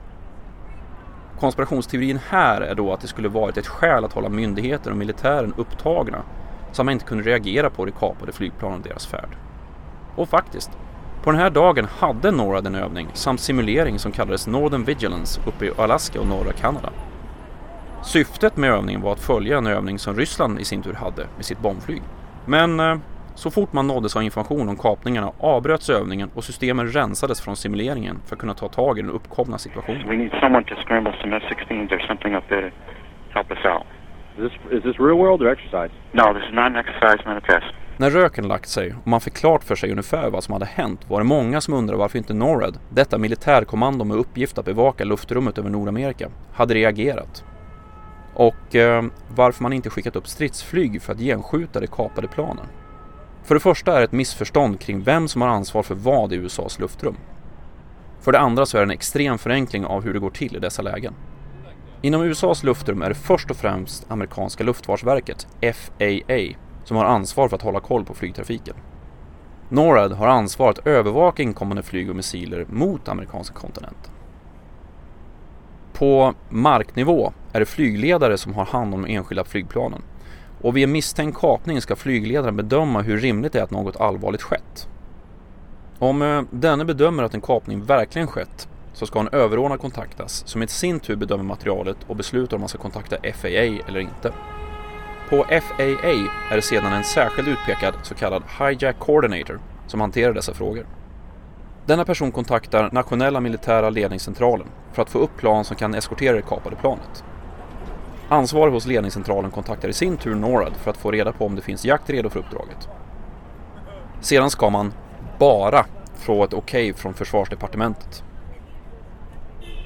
Konspirationsteorin 1.40 2.19
här 2.28 2.61
är 2.61 2.75
då 2.75 2.93
att 2.93 3.00
det 3.00 3.07
skulle 3.07 3.28
varit 3.28 3.57
ett 3.57 3.66
skäl 3.66 4.05
att 4.05 4.12
hålla 4.12 4.28
myndigheter 4.28 4.90
och 4.90 4.97
militären 4.97 5.55
upptagna 5.57 6.23
så 6.73 6.83
att 6.83 6.87
man 6.87 6.93
inte 6.93 7.05
kunde 7.05 7.25
reagera 7.25 7.71
på 7.71 7.85
de 7.85 7.93
kapade 7.93 8.33
flygplanen 8.33 8.78
och 8.78 8.88
deras 8.88 9.07
färd. 9.07 9.37
Och 10.16 10.28
faktiskt, 10.28 10.71
på 11.26 11.33
den 11.33 11.40
här 11.40 11.50
dagen 11.50 11.85
hade 11.85 12.30
NORAD 12.30 12.66
en 12.66 12.75
övning 12.75 13.09
samt 13.12 13.40
simulering 13.40 13.99
som 13.99 14.12
kallades 14.12 14.47
Northern 14.47 14.85
Vigilance 14.85 15.40
uppe 15.47 15.66
i 15.66 15.71
Alaska 15.78 16.21
och 16.21 16.26
norra 16.26 16.52
Kanada. 16.52 16.90
Syftet 18.02 18.56
med 18.56 18.71
övningen 18.71 19.00
var 19.00 19.12
att 19.12 19.21
följa 19.21 19.59
en 19.59 19.66
övning 19.66 19.99
som 19.99 20.14
Ryssland 20.14 20.61
i 20.61 20.64
sin 20.64 20.83
tur 20.83 20.92
hade 20.92 21.26
med 21.37 21.45
sitt 21.45 21.59
bombflyg. 21.59 22.02
Men 22.47 22.80
eh, 22.80 22.97
så 23.35 23.50
fort 23.50 23.73
man 23.73 23.87
nåddes 23.87 24.16
av 24.16 24.23
information 24.23 24.68
om 24.68 24.76
kapningarna 24.76 25.33
avbröts 25.38 25.90
övningen 25.90 26.30
och 26.35 26.45
systemen 26.45 26.87
rensades 26.88 27.40
från 27.40 27.56
simuleringen 27.56 28.18
för 28.26 28.37
att 28.37 28.40
kunna 28.40 28.54
ta 28.54 28.68
tag 28.68 28.99
i 28.99 29.02
den 29.02 29.11
uppkomna 29.11 29.59
situationen. 29.59 30.09
We 30.09 30.16
need 30.16 30.33
someone 30.40 30.64
to 30.64 30.75
scramble 30.85 31.14
some 31.23 31.37
F-16s 31.37 31.92
or 31.92 32.06
something 32.06 32.35
up 32.37 32.45
there 32.49 32.71
to 32.71 33.35
help 33.35 33.50
us 33.50 33.64
out. 33.64 33.87
Is 34.38 34.50
this, 34.50 34.73
is 34.76 34.83
this 34.83 35.00
real 35.00 35.18
world 35.18 35.42
or 35.42 35.49
exercise? 35.49 35.90
No, 36.12 36.35
this 36.35 36.45
is 36.49 36.54
not 36.54 36.66
an 36.66 36.76
exercise, 36.76 37.18
not 37.26 37.37
a 37.45 37.47
test. 37.52 37.86
När 37.99 38.11
röken 38.11 38.49
lagt 38.49 38.69
sig 38.69 38.95
och 39.03 39.07
man 39.07 39.21
fick 39.21 39.35
klart 39.35 39.65
för 39.65 39.76
sig 39.76 39.91
ungefär 39.91 40.31
vad 40.31 40.45
som 40.45 40.53
hade 40.53 40.67
hänt 40.67 41.00
var 41.09 41.21
det 41.21 41.25
många 41.25 41.61
som 41.61 41.75
undrade 41.75 41.99
varför 41.99 42.19
inte 42.19 42.35
NORAD, 42.35 42.79
detta 42.88 43.19
militärkommando 43.19 44.05
med 44.05 44.17
uppgift 44.17 44.59
att 44.59 44.65
bevaka 44.65 45.05
luftrummet 45.05 45.59
över 45.59 45.71
Nordamerika, 45.71 46.29
hade 46.53 46.75
reagerat. 46.75 47.45
Och 48.35 48.75
eh, 48.75 49.05
varför 49.35 49.62
man 49.62 49.73
inte 49.73 49.91
skickat 49.91 50.17
upp 50.17 50.29
stridsflyg 50.29 51.03
för 51.03 51.12
att 51.12 51.19
genskjuta 51.19 51.81
de 51.81 51.87
kapade 51.87 52.29
planen. 52.29 52.67
För 53.45 53.55
det 53.55 53.61
första 53.61 53.93
är 53.95 53.99
det 53.99 54.05
ett 54.05 54.12
missförstånd 54.12 54.81
kring 54.81 55.03
vem 55.03 55.29
som 55.29 55.43
har 55.43 55.49
ansvar 55.49 55.83
för 55.83 55.95
vad 55.95 56.33
i 56.33 56.37
USAs 56.37 56.79
luftrum. 56.79 57.17
För 58.21 58.33
det 58.33 58.38
andra 58.38 58.67
så 58.67 58.76
är 58.76 58.81
det 58.81 58.87
en 58.87 58.91
extrem 58.91 59.38
förenkling 59.38 59.87
av 59.87 60.05
hur 60.05 60.12
det 60.12 60.19
går 60.19 60.31
till 60.31 60.57
i 60.57 60.59
dessa 60.59 60.83
lägen. 60.83 61.15
Inom 62.03 62.23
USAs 62.23 62.62
luftrum 62.62 63.03
är 63.03 63.09
det 63.09 63.15
först 63.15 63.50
och 63.50 63.57
främst 63.57 64.11
amerikanska 64.11 64.65
luftfartsverket, 64.65 65.47
FAA, 65.61 66.65
som 66.87 66.97
har 66.97 67.05
ansvar 67.05 67.49
för 67.49 67.57
att 67.57 67.62
hålla 67.62 67.81
koll 67.81 68.05
på 68.05 68.14
flygtrafiken. 68.14 68.75
NORAD 69.69 70.12
har 70.12 70.26
ansvar 70.26 70.71
att 70.71 70.87
övervaka 70.87 71.43
inkommande 71.43 71.83
flyg 71.83 72.11
och 72.11 72.16
missiler 72.16 72.66
mot 72.69 73.09
amerikanska 73.09 73.55
kontinenten. 73.55 74.12
På 75.93 76.35
marknivå 76.49 77.33
är 77.52 77.61
det 77.61 77.66
flygledare 77.66 78.38
som 78.38 78.55
har 78.55 78.64
hand 78.64 78.95
om 78.95 79.02
de 79.02 79.14
enskilda 79.14 79.45
flygplanen 79.45 80.02
och 80.61 80.76
vid 80.76 80.85
en 80.85 80.93
misstänkt 80.93 81.40
kapning 81.40 81.81
ska 81.81 81.97
flygledaren 81.97 82.57
bedöma 82.57 83.02
hur 83.02 83.19
rimligt 83.19 83.52
det 83.52 83.59
är 83.59 83.62
att 83.62 83.71
något 83.71 83.97
allvarligt 83.97 84.43
skett. 84.43 84.88
Om 85.99 86.23
eh, 86.23 86.43
denne 86.50 86.85
bedömer 86.85 87.23
att 87.23 87.35
en 87.35 87.40
kapning 87.40 87.85
verkligen 87.85 88.28
skett 88.28 88.69
så 88.93 89.07
ska 89.07 89.21
en 89.21 89.28
överordnad 89.28 89.81
kontaktas 89.81 90.43
som 90.47 90.62
i 90.62 90.69
sin 90.69 91.00
tur 91.00 91.16
bedömer 91.16 91.45
materialet 91.45 91.97
och 92.07 92.16
beslutar 92.16 92.57
om 92.57 92.61
man 92.61 92.69
ska 92.69 92.78
kontakta 92.78 93.16
FAA 93.35 93.88
eller 93.88 93.99
inte. 93.99 94.33
På 95.28 95.45
FAA 95.45 95.85
är 96.50 96.56
det 96.56 96.62
sedan 96.62 96.92
en 96.92 97.04
särskild 97.04 97.49
utpekad 97.49 97.95
så 98.02 98.14
kallad 98.14 98.42
Hijack 98.59 98.99
Coordinator 98.99 99.61
som 99.87 100.00
hanterar 100.00 100.33
dessa 100.33 100.54
frågor. 100.54 100.87
Denna 101.87 102.04
person 102.04 102.33
kontaktar 102.33 102.90
nationella 102.92 103.40
militära 103.40 103.90
ledningscentralen 103.90 104.66
för 104.92 105.02
att 105.02 105.11
få 105.11 105.18
upp 105.18 105.37
plan 105.37 105.64
som 105.64 105.76
kan 105.76 105.95
eskortera 105.95 106.37
det 106.37 106.42
kapade 106.42 106.76
planet. 106.76 107.25
Ansvarig 108.28 108.73
hos 108.73 108.87
ledningscentralen 108.87 109.50
kontaktar 109.50 109.88
i 109.88 109.92
sin 109.92 110.16
tur 110.16 110.35
NORAD 110.35 110.76
för 110.76 110.90
att 110.90 110.97
få 110.97 111.11
reda 111.11 111.33
på 111.33 111.47
om 111.47 111.54
det 111.54 111.62
finns 111.62 111.85
jakt 111.85 112.11
redo 112.11 112.30
för 112.30 112.40
uppdraget. 112.40 112.88
Sedan 114.21 114.50
ska 114.50 114.71
man 114.71 114.92
bara 115.38 115.87
få 116.14 116.45
ett 116.45 116.54
okej 116.54 116.90
okay 116.90 117.00
från 117.02 117.14
försvarsdepartementet. 117.14 118.25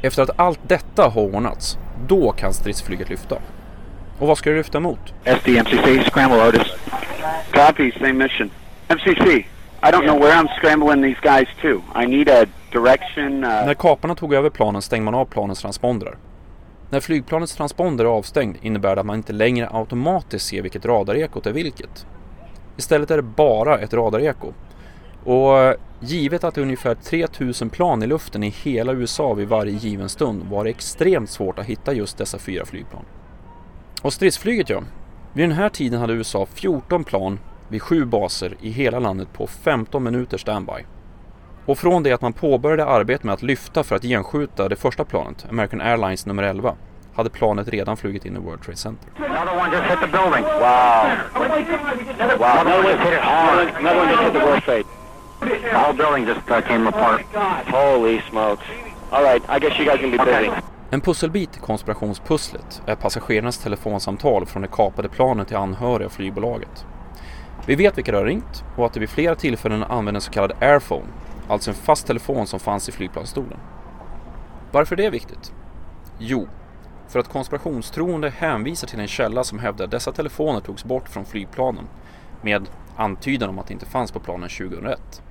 Efter 0.03 0.23
att 0.23 0.41
allt 0.41 0.61
detta 0.63 1.09
har 1.09 1.23
ordnats, 1.35 1.79
då 2.07 2.33
kan 2.33 2.53
stridsflyget 2.53 3.11
lyfta. 3.11 3.37
Och 4.21 4.29
vad 4.29 4.39
ska 4.39 4.51
det 4.51 4.57
lyfta 4.57 4.81
mot? 4.81 5.15
SD, 5.25 5.49
MCC, 5.49 6.11
scramble 6.11 6.49
Otis. 6.49 6.73
Copy, 7.53 7.93
same 7.93 8.13
mission. 8.13 8.51
MCC, 8.89 9.47
I 9.83 9.91
don't 9.93 10.05
know 10.05 10.21
where 10.21 10.33
I'm 10.33 10.49
scrambling 10.59 11.03
these 11.03 11.21
guys 11.23 11.49
to. 11.63 12.01
I 12.03 12.07
need 12.07 12.29
a 12.29 12.47
direction. 12.73 13.45
Uh... 13.45 13.51
När 13.51 13.75
kaparna 13.75 14.15
tog 14.15 14.35
över 14.35 14.51
planen 14.51 14.83
stängde 14.83 15.05
man 15.05 15.15
av 15.15 15.25
planens 15.25 15.61
transpondrar. 15.61 16.17
När 16.91 17.01
flygplanets 17.01 17.57
transponder 17.57 18.05
är 18.05 18.09
avstängd 18.09 18.57
innebär 18.63 18.95
det 18.95 19.01
att 19.01 19.07
man 19.07 19.17
inte 19.17 19.33
längre 19.33 19.69
automatiskt 19.73 20.47
ser 20.47 20.63
vilket 20.63 20.85
radarekot 20.85 21.47
är 21.47 21.53
vilket. 21.53 22.07
Istället 22.77 23.11
är 23.11 23.17
det 23.17 23.23
bara 23.23 23.79
ett 23.79 23.95
radareko. 23.95 24.53
Och 25.25 25.75
givet 26.01 26.45
att 26.45 26.55
det 26.55 26.61
är 26.61 26.63
ungefär 26.63 26.95
3000 26.95 27.71
plan 27.71 28.03
i 28.03 28.07
luften 28.07 28.43
i 28.43 28.49
hela 28.49 28.93
USA 28.93 29.35
vid 29.35 29.49
varje 29.49 29.73
given 29.73 30.09
stund 30.09 30.43
var 30.51 30.65
det 30.65 30.71
extremt 30.71 31.31
svårt 31.31 31.59
att 31.59 31.67
hitta 31.67 31.93
just 31.93 32.19
dessa 32.19 32.39
fyra 32.39 32.65
flygplan. 32.67 33.05
Och 34.03 34.13
stridsflyget 34.13 34.69
ja. 34.69 34.83
Vid 35.33 35.49
den 35.49 35.57
här 35.57 35.69
tiden 35.69 36.01
hade 36.01 36.13
USA 36.13 36.47
14 36.55 37.05
plan 37.05 37.39
vid 37.69 37.83
sju 37.83 38.05
baser 38.05 38.57
i 38.61 38.71
hela 38.71 38.99
landet 38.99 39.33
på 39.33 39.47
15 39.47 40.03
minuter 40.03 40.39
standby. 40.39 40.85
Och 41.67 41.79
från 41.79 42.03
det 42.03 42.13
att 42.13 42.21
man 42.21 42.33
påbörjade 42.33 42.85
arbetet 42.85 43.25
med 43.25 43.35
att 43.35 43.43
lyfta 43.43 43.85
för 43.85 43.97
att 43.97 44.03
genskjuta 44.03 44.69
det 44.69 44.77
första 44.77 45.05
planet, 45.05 45.47
American 45.51 45.81
Airlines 45.81 46.27
nummer 46.27 46.43
11, 46.43 46.75
hade 47.15 47.31
planet 47.31 47.69
redan 47.69 47.97
flugit 47.97 48.25
in 48.25 48.37
i 48.37 48.39
World 48.39 48.63
Trade 48.63 48.77
Center. 48.77 49.11
Building 55.97 56.27
just 56.27 56.51
uh, 56.51 56.61
came 56.61 56.87
apart. 56.87 57.23
Holy 57.67 58.21
smokes. 58.31 58.65
All 59.11 59.23
right, 59.23 59.43
I 59.49 59.59
guess 59.59 59.79
you 59.79 59.85
guys 59.85 60.01
can 60.01 60.11
be 60.11 60.19
busy. 60.19 60.51
En 60.93 61.01
pusselbit 61.01 61.57
i 61.57 61.61
konspirationspusslet 61.61 62.83
är 62.87 62.95
passagerarnas 62.95 63.59
telefonsamtal 63.59 64.47
från 64.47 64.63
det 64.63 64.69
kapade 64.69 65.09
planet 65.09 65.49
till 65.49 65.57
anhöriga 65.57 66.07
och 66.07 66.13
flygbolaget. 66.13 66.87
Vi 67.67 67.75
vet 67.75 67.99
vilka 67.99 68.13
det 68.13 68.19
har 68.19 68.25
ringt 68.25 68.65
och 68.77 68.87
att 68.87 68.93
det 68.93 69.01
vid 69.01 69.11
flera 69.11 69.35
tillfällen 69.35 69.83
använde 69.83 70.19
en 70.19 70.23
så 70.23 70.31
kallad 70.31 70.53
airphone, 70.61 71.07
alltså 71.49 71.71
en 71.71 71.77
fast 71.77 72.07
telefon 72.07 72.47
som 72.47 72.61
fanns 72.61 72.89
i 72.89 72.93
flygplansstolen. 72.93 73.59
Varför 74.73 75.01
är 75.01 75.03
det 75.03 75.11
viktigt? 75.11 75.53
Jo, 76.19 76.49
för 77.09 77.19
att 77.19 77.29
konspirationstroende 77.29 78.31
hänvisar 78.31 78.89
till 78.89 79.01
en 79.01 79.09
källa 79.09 79.45
som 79.45 79.59
hävdar 79.59 79.85
att 79.85 79.91
dessa 79.91 80.13
telefoner 80.13 80.61
togs 80.61 80.85
bort 80.85 81.09
från 81.09 81.25
flygplanen 81.25 81.85
med 82.43 82.69
antydan 82.97 83.49
om 83.49 83.59
att 83.59 83.67
det 83.67 83.73
inte 83.75 83.87
fanns 83.87 84.13
på 84.13 84.21
planen 84.21 84.49
2001. 84.49 85.23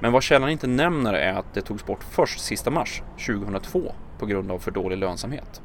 Men 0.00 0.12
vad 0.12 0.22
källan 0.22 0.50
inte 0.50 0.66
nämner 0.66 1.14
är 1.14 1.32
att 1.32 1.54
det 1.54 1.60
togs 1.60 1.86
bort 1.86 2.04
först 2.04 2.40
sista 2.40 2.70
mars 2.70 3.02
2002 3.26 3.94
på 4.18 4.26
grund 4.26 4.52
av 4.52 4.58
för 4.58 4.70
dålig 4.70 4.98
lönsamhet. 4.98 5.62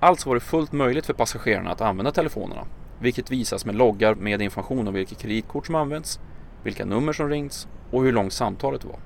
Alltså 0.00 0.28
var 0.28 0.36
det 0.36 0.40
fullt 0.40 0.72
möjligt 0.72 1.06
för 1.06 1.14
passagerarna 1.14 1.70
att 1.70 1.80
använda 1.80 2.12
telefonerna, 2.12 2.62
vilket 2.98 3.30
visas 3.30 3.66
med 3.66 3.74
loggar 3.74 4.14
med 4.14 4.42
information 4.42 4.88
om 4.88 4.94
vilket 4.94 5.18
kreditkort 5.18 5.66
som 5.66 5.74
används, 5.74 6.20
vilka 6.62 6.84
nummer 6.84 7.12
som 7.12 7.28
ringts 7.28 7.68
och 7.90 8.02
hur 8.02 8.12
långt 8.12 8.32
samtalet 8.32 8.84
var. 8.84 8.96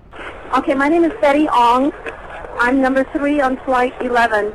Okay, 0.58 0.74
my 0.74 0.88
name 0.88 1.06
is 1.06 1.12
Betty 1.20 1.46
Ong. 1.48 1.92
I'm 2.58 2.82
number 2.82 3.04
three 3.04 3.44
on 3.44 3.56
flight 3.64 3.92
11. 4.00 4.52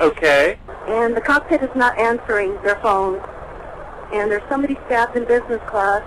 Okay. 0.00 0.56
And 0.88 1.14
the 1.14 1.20
cockpit 1.20 1.62
is 1.62 1.74
not 1.74 1.98
answering 1.98 2.58
their 2.62 2.76
phone. 2.82 3.20
And 4.12 4.30
there's 4.30 4.48
somebody 4.48 4.76
stabbed 4.86 5.16
in 5.16 5.24
business 5.24 5.60
class. 5.70 6.02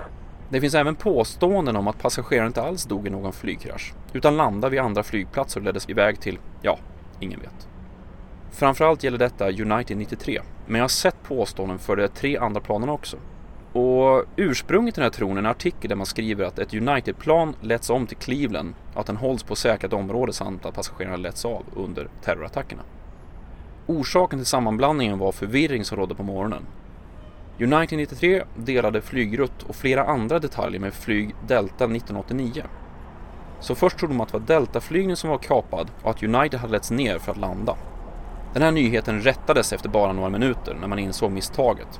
Det 0.50 0.62
finns 0.62 0.75
även 0.75 0.96
påståenden 0.96 1.75
om 1.75 1.88
att 1.88 2.01
passageraren 2.01 2.48
inte 2.48 2.62
alls 2.62 2.86
dog 2.86 3.08
i 3.08 3.10
någon 3.10 3.34
flygkrasch, 3.34 3.94
utan 4.13 4.38
landade 4.38 4.72
vid 4.72 4.79
andra 4.79 5.03
flygplatser 5.03 5.60
och 5.60 5.65
leddes 5.65 5.89
iväg 5.89 6.22
till, 6.22 6.39
ja, 6.62 6.77
ingen 7.19 7.39
vet. 7.39 7.67
Framförallt 8.51 9.03
gäller 9.03 9.17
detta 9.17 9.50
United 9.50 9.98
93, 9.98 10.41
men 10.65 10.75
jag 10.75 10.84
har 10.84 10.89
sett 10.89 11.24
påståenden 11.24 11.79
för 11.79 11.95
de 11.95 12.07
tre 12.07 12.38
andra 12.38 12.62
planen 12.62 12.89
också. 12.89 13.17
Och 13.74 14.25
ursprunget 14.36 14.95
till 14.95 15.01
den 15.01 15.12
här 15.12 15.17
tron 15.17 15.36
är 15.36 15.39
en 15.39 15.45
artikel 15.45 15.89
där 15.89 15.95
man 15.95 16.05
skriver 16.05 16.45
att 16.45 16.60
ett 16.60 16.74
United-plan 16.74 17.55
letts 17.62 17.89
om 17.89 18.07
till 18.07 18.17
Cleveland, 18.17 18.74
att 18.93 19.05
den 19.05 19.17
hålls 19.17 19.43
på 19.43 19.55
säkrat 19.55 19.93
område 19.93 20.34
samt 20.34 20.65
att 20.65 20.75
passagerarna 20.75 21.15
letts 21.15 21.45
av 21.45 21.63
under 21.75 22.07
terrorattackerna. 22.24 22.81
Orsaken 23.88 24.39
till 24.39 24.45
sammanblandningen 24.45 25.19
var 25.19 25.31
förvirring 25.31 25.86
som 25.86 25.98
rådde 25.98 26.15
på 26.15 26.24
morgonen. 26.24 26.65
United 27.60 27.98
93 27.98 28.43
delade 28.55 29.01
flygrutt 29.01 29.63
och 29.63 29.75
flera 29.75 30.05
andra 30.05 30.39
detaljer 30.39 30.79
med 30.79 30.93
flyg 30.93 31.36
Delta 31.48 31.86
1989. 31.86 32.63
Så 33.65 33.75
först 33.75 33.98
trodde 33.98 34.13
man 34.13 34.25
att 34.25 34.31
det 34.31 34.39
var 34.39 34.45
Delta-flygningen 34.45 35.17
som 35.17 35.29
var 35.29 35.38
kapad 35.38 35.91
och 36.03 36.10
att 36.10 36.24
United 36.24 36.60
hade 36.60 36.74
letts 36.74 36.91
ner 36.91 37.19
för 37.19 37.31
att 37.31 37.38
landa. 37.38 37.75
Den 38.53 38.62
här 38.62 38.72
nyheten 38.72 39.22
rättades 39.22 39.74
efter 39.74 39.89
bara 39.89 40.13
några 40.13 40.29
minuter 40.29 40.77
när 40.81 40.88
man 40.88 41.00
insåg 41.00 41.31
misstaget. 41.31 42.00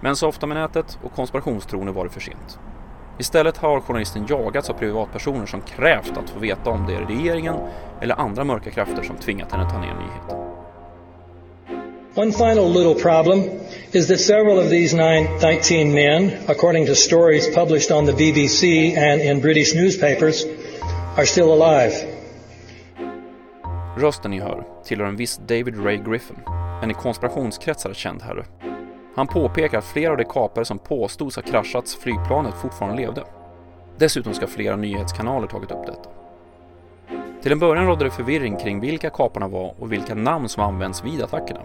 Men 0.00 0.16
så 0.16 0.28
ofta 0.28 0.46
med 0.46 0.56
nätet 0.56 0.98
och 1.02 1.12
konspirationstroner 1.12 1.92
var 1.92 2.04
det 2.04 2.10
för 2.10 2.20
sent. 2.20 2.58
Istället 3.18 3.56
har 3.56 3.80
journalisten 3.80 4.26
jagats 4.28 4.70
av 4.70 4.74
privatpersoner 4.74 5.46
som 5.46 5.60
krävt 5.60 6.16
att 6.16 6.30
få 6.30 6.38
veta 6.38 6.70
om 6.70 6.86
det 6.86 6.94
är 6.94 7.06
regeringen 7.06 7.56
eller 8.00 8.20
andra 8.20 8.44
mörka 8.44 8.70
krafter 8.70 9.02
som 9.02 9.16
tvingat 9.16 9.52
henne 9.52 9.70
ta 9.70 9.78
ner 9.78 9.94
nyheten. 9.94 10.44
One 12.16 12.32
final 12.32 12.72
little 12.72 12.94
problem 12.94 13.42
is 13.92 14.06
that 14.06 14.20
several 14.20 14.58
of 14.58 14.70
these 14.70 14.96
nine, 14.96 15.28
19 15.42 15.94
men, 15.94 16.30
according 16.48 16.86
to 16.86 16.94
stories 16.94 17.54
published 17.54 17.90
on 17.90 18.06
the 18.06 18.12
BBC 18.12 18.94
and 18.96 19.20
in 19.20 19.40
British 19.40 19.74
newspapers, 19.74 20.46
are 21.16 21.26
still 21.26 21.62
alive. 21.62 21.92
Rösten 23.96 24.30
ni 24.30 24.40
hör 24.40 24.64
tillhör 24.84 25.06
en 25.06 25.16
viss 25.16 25.40
David 25.46 25.84
Ray 25.84 25.96
Griffin, 25.96 26.36
en 26.82 26.90
i 26.90 26.94
konspirationskretsar 26.94 27.94
känd 27.94 28.22
herre. 28.22 28.44
Han 29.16 29.26
påpekar 29.26 29.78
att 29.78 29.84
flera 29.84 30.10
av 30.10 30.16
de 30.16 30.24
kapare 30.24 30.64
som 30.64 30.78
påstods 30.78 31.36
ha 31.36 31.42
kraschats 31.42 31.96
flygplanet 31.96 32.54
fortfarande 32.54 32.96
levde. 32.96 33.24
Dessutom 33.96 34.34
ska 34.34 34.46
flera 34.46 34.76
nyhetskanaler 34.76 35.46
tagit 35.46 35.70
upp 35.70 35.86
detta. 35.86 36.10
Till 37.42 37.52
en 37.52 37.58
början 37.58 37.86
rådde 37.86 38.04
det 38.04 38.10
förvirring 38.10 38.56
kring 38.56 38.80
vilka 38.80 39.10
kaparna 39.10 39.48
var 39.48 39.74
och 39.78 39.92
vilka 39.92 40.14
namn 40.14 40.48
som 40.48 40.62
används 40.62 41.04
vid 41.04 41.22
attackerna. 41.22 41.60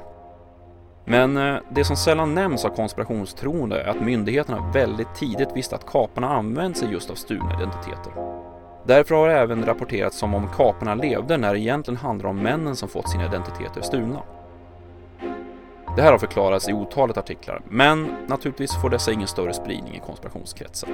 Men 1.05 1.37
eh, 1.37 1.55
det 1.69 1.83
som 1.83 1.95
sällan 1.95 2.35
nämns 2.35 2.65
av 2.65 2.69
konspirationstroende 2.69 3.81
är 3.81 3.87
att 3.87 4.01
myndigheterna 4.01 4.71
väldigt 4.73 5.15
tidigt 5.15 5.55
visste 5.55 5.75
att 5.75 5.85
kaparna 5.85 6.29
använt 6.29 6.77
sig 6.77 6.91
just 6.91 7.09
av 7.09 7.15
stulna 7.15 7.55
identiteter. 7.55 8.29
Därför 8.83 9.15
har 9.15 9.27
det 9.27 9.37
även 9.37 9.65
rapporterats 9.65 10.17
som 10.17 10.33
om 10.33 10.47
kaparna 10.47 10.95
levde 10.95 11.37
när 11.37 11.53
det 11.53 11.59
egentligen 11.59 11.97
handlar 11.97 12.29
om 12.29 12.37
männen 12.37 12.75
som 12.75 12.89
fått 12.89 13.09
sina 13.09 13.25
identiteter 13.25 13.81
stulna. 13.81 14.21
Det 15.95 16.01
här 16.01 16.11
har 16.11 16.19
förklarats 16.19 16.69
i 16.69 16.73
otalet 16.73 17.17
artiklar, 17.17 17.61
men 17.69 18.15
naturligtvis 18.27 18.81
får 18.81 18.89
dessa 18.89 19.11
ingen 19.11 19.27
större 19.27 19.53
spridning 19.53 19.95
i 19.95 19.99
konspirationskretsar. 19.99 20.89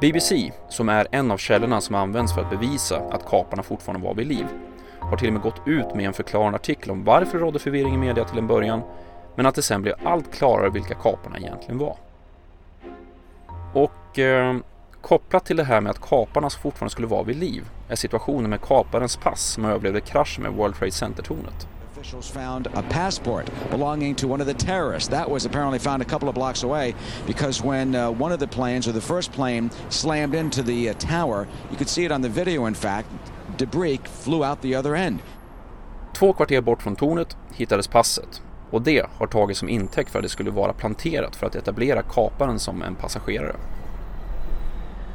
BBC, 0.00 0.52
som 0.68 0.88
är 0.88 1.06
en 1.10 1.30
av 1.30 1.36
källorna 1.36 1.80
som 1.80 1.94
används 1.94 2.34
för 2.34 2.40
att 2.40 2.50
bevisa 2.50 3.00
att 3.10 3.26
kaparna 3.26 3.62
fortfarande 3.62 4.06
var 4.06 4.14
vid 4.14 4.26
liv, 4.26 4.46
har 5.00 5.16
till 5.16 5.28
och 5.28 5.32
med 5.32 5.42
gått 5.42 5.62
ut 5.66 5.94
med 5.94 6.06
en 6.06 6.12
förklarande 6.12 6.56
artikel 6.56 6.90
om 6.90 7.04
varför 7.04 7.38
det 7.38 7.44
rådde 7.44 7.58
förvirring 7.58 7.94
i 7.94 7.98
media 7.98 8.24
till 8.24 8.38
en 8.38 8.46
början, 8.46 8.82
men 9.34 9.46
att 9.46 9.54
det 9.54 9.62
sen 9.62 9.82
blev 9.82 9.94
allt 10.04 10.32
klarare 10.32 10.70
vilka 10.70 10.94
kaparna 10.94 11.38
egentligen 11.38 11.78
var. 11.78 11.96
Och 13.72 14.18
eh, 14.18 14.56
kopplat 15.04 15.44
till 15.44 15.56
det 15.56 15.64
här 15.64 15.80
med 15.80 15.90
att 15.90 16.00
kaparna 16.00 16.50
fortfarande 16.50 16.90
skulle 16.90 17.06
vara 17.06 17.22
vid 17.22 17.36
liv 17.36 17.64
är 17.88 17.96
situationen 17.96 18.50
med 18.50 18.60
kaparens 18.60 19.16
pass 19.16 19.40
som 19.40 19.64
överlevde 19.64 20.00
kraschen 20.00 20.42
med 20.42 20.52
World 20.52 20.74
Trade 20.74 20.92
Center-tornet. 20.92 21.68
Officials 21.92 22.30
found 22.30 22.66
a 22.66 22.82
passport 22.90 23.50
belonging 23.70 24.14
to 24.14 24.32
one 24.32 24.42
of 24.42 24.48
the 24.48 24.66
terrorists. 24.66 25.08
That 25.08 25.30
was 25.30 25.46
apparently 25.46 25.78
found 25.78 26.02
a 26.02 26.04
couple 26.04 26.28
of 26.28 26.34
blocks 26.34 26.64
away 26.64 26.94
because 27.26 27.66
when 27.66 27.94
uh, 27.94 28.22
one 28.22 28.34
of 28.34 28.40
the 28.40 28.46
planes, 28.46 28.88
or 28.88 28.92
the 28.92 29.00
first 29.00 29.32
plane, 29.32 29.70
slammed 29.88 30.34
into 30.34 30.62
the 30.62 30.90
uh, 30.90 30.94
tower, 30.98 31.46
you 31.70 31.76
could 31.76 31.88
see 31.88 32.04
it 32.04 32.12
on 32.12 32.22
the 32.22 32.28
video 32.28 32.66
in 32.66 32.74
fact, 32.74 33.08
debris 33.56 34.00
flew 34.22 34.44
out 34.44 34.62
the 34.62 34.78
other 34.78 34.94
end. 34.94 35.18
Två 36.12 36.32
kvarter 36.32 36.60
bort 36.60 36.82
från 36.82 36.96
tornet 36.96 37.36
hittades 37.54 37.88
passet 37.88 38.42
och 38.70 38.82
det 38.82 39.06
har 39.18 39.26
tagits 39.26 39.60
som 39.60 39.68
intäkt 39.68 40.10
för 40.10 40.18
att 40.18 40.22
det 40.22 40.28
skulle 40.28 40.50
vara 40.50 40.72
planterat 40.72 41.36
för 41.36 41.46
att 41.46 41.54
etablera 41.54 42.02
kaparen 42.02 42.58
som 42.58 42.82
en 42.82 42.94
passagerare. 42.94 43.56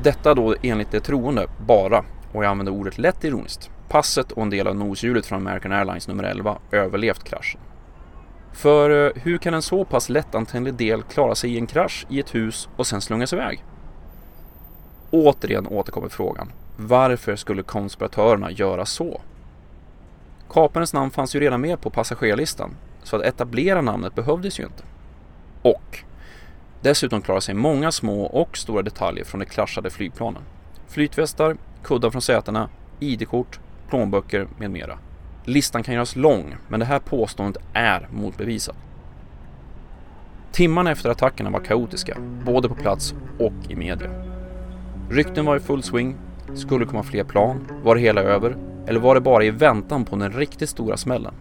Detta 0.04 0.34
då 0.34 0.56
enligt 0.62 0.92
det 0.92 1.00
troende 1.00 1.48
bara, 1.66 2.04
och 2.34 2.44
jag 2.44 2.52
använder 2.52 2.74
ordet 2.74 2.98
lätt 2.98 3.24
ironiskt, 3.24 3.70
passet 3.90 4.32
och 4.32 4.44
en 4.44 4.50
del 4.50 4.68
av 4.68 4.76
noshjulet 4.76 5.26
från 5.26 5.48
American 5.48 5.72
Airlines 5.72 6.08
nummer 6.08 6.24
11 6.24 6.58
överlevt 6.72 7.24
kraschen. 7.24 7.62
För 8.54 9.06
eh, 9.06 9.12
hur 9.16 9.38
kan 9.38 9.54
en 9.54 9.62
så 9.62 9.86
pass 9.86 10.10
lättantändlig 10.10 10.74
del 10.74 11.04
klara 11.04 11.36
sig 11.36 11.54
i 11.54 11.58
en 11.58 11.68
krasch 11.68 12.06
i 12.10 12.20
ett 12.20 12.36
hus 12.36 12.70
och 12.76 12.88
sen 12.88 13.02
slungas 13.02 13.34
iväg? 13.34 13.64
Återigen 15.12 15.68
återkommer 15.68 16.10
frågan, 16.10 16.52
varför 16.78 17.36
skulle 17.36 17.64
konspiratörerna 17.64 18.52
göra 18.52 18.86
så? 18.86 19.22
Kaparens 20.50 20.94
namn 20.94 21.12
fanns 21.12 21.36
ju 21.36 21.40
redan 21.40 21.62
med 21.62 21.82
på 21.82 21.90
passagerarlistan, 21.90 22.76
så 23.04 23.16
att 23.16 23.22
etablera 23.22 23.82
namnet 23.82 24.16
behövdes 24.16 24.60
ju 24.60 24.64
inte. 24.64 24.84
Och 25.62 26.04
dessutom 26.82 27.22
klarar 27.22 27.40
sig 27.40 27.56
många 27.56 27.92
små 27.92 28.24
och 28.24 28.58
stora 28.58 28.82
detaljer 28.82 29.26
från 29.26 29.40
de 29.40 29.46
kraschade 29.46 29.90
flygplanen. 29.90 30.44
Flytvästar, 30.88 31.58
kuddar 31.84 32.10
från 32.10 32.22
sätena, 32.22 32.70
ID-kort, 33.00 33.60
plånböcker 33.90 34.48
med 34.58 34.72
mera. 34.72 35.00
Listan 35.46 35.84
kan 35.84 35.94
göras 35.94 36.16
lång, 36.16 36.56
men 36.68 36.80
det 36.80 36.86
här 36.86 37.00
påståendet 37.00 37.64
är 37.74 38.08
motbevisat. 38.12 38.76
Timmarna 40.52 40.92
efter 40.92 41.10
attackerna 41.10 41.50
var 41.50 41.60
kaotiska, 41.60 42.18
både 42.46 42.70
på 42.70 42.76
plats 42.76 43.14
och 43.40 43.54
i 43.70 43.76
media. 43.76 44.10
Rykten 45.10 45.46
var 45.46 45.58
i 45.58 45.60
full 45.60 45.84
swing. 45.84 46.16
Skulle 46.56 46.86
komma 46.86 47.04
fler 47.04 47.24
plan? 47.24 47.68
Var 47.84 47.96
det 47.96 48.02
hela 48.02 48.22
över? 48.22 48.58
Eller 48.88 49.00
var 49.00 49.16
det 49.16 49.22
bara 49.22 49.44
i 49.44 49.52
väntan 49.52 50.06
på 50.06 50.16
den 50.16 50.32
riktigt 50.32 50.70
stora 50.70 50.98
smällen? 50.98 51.34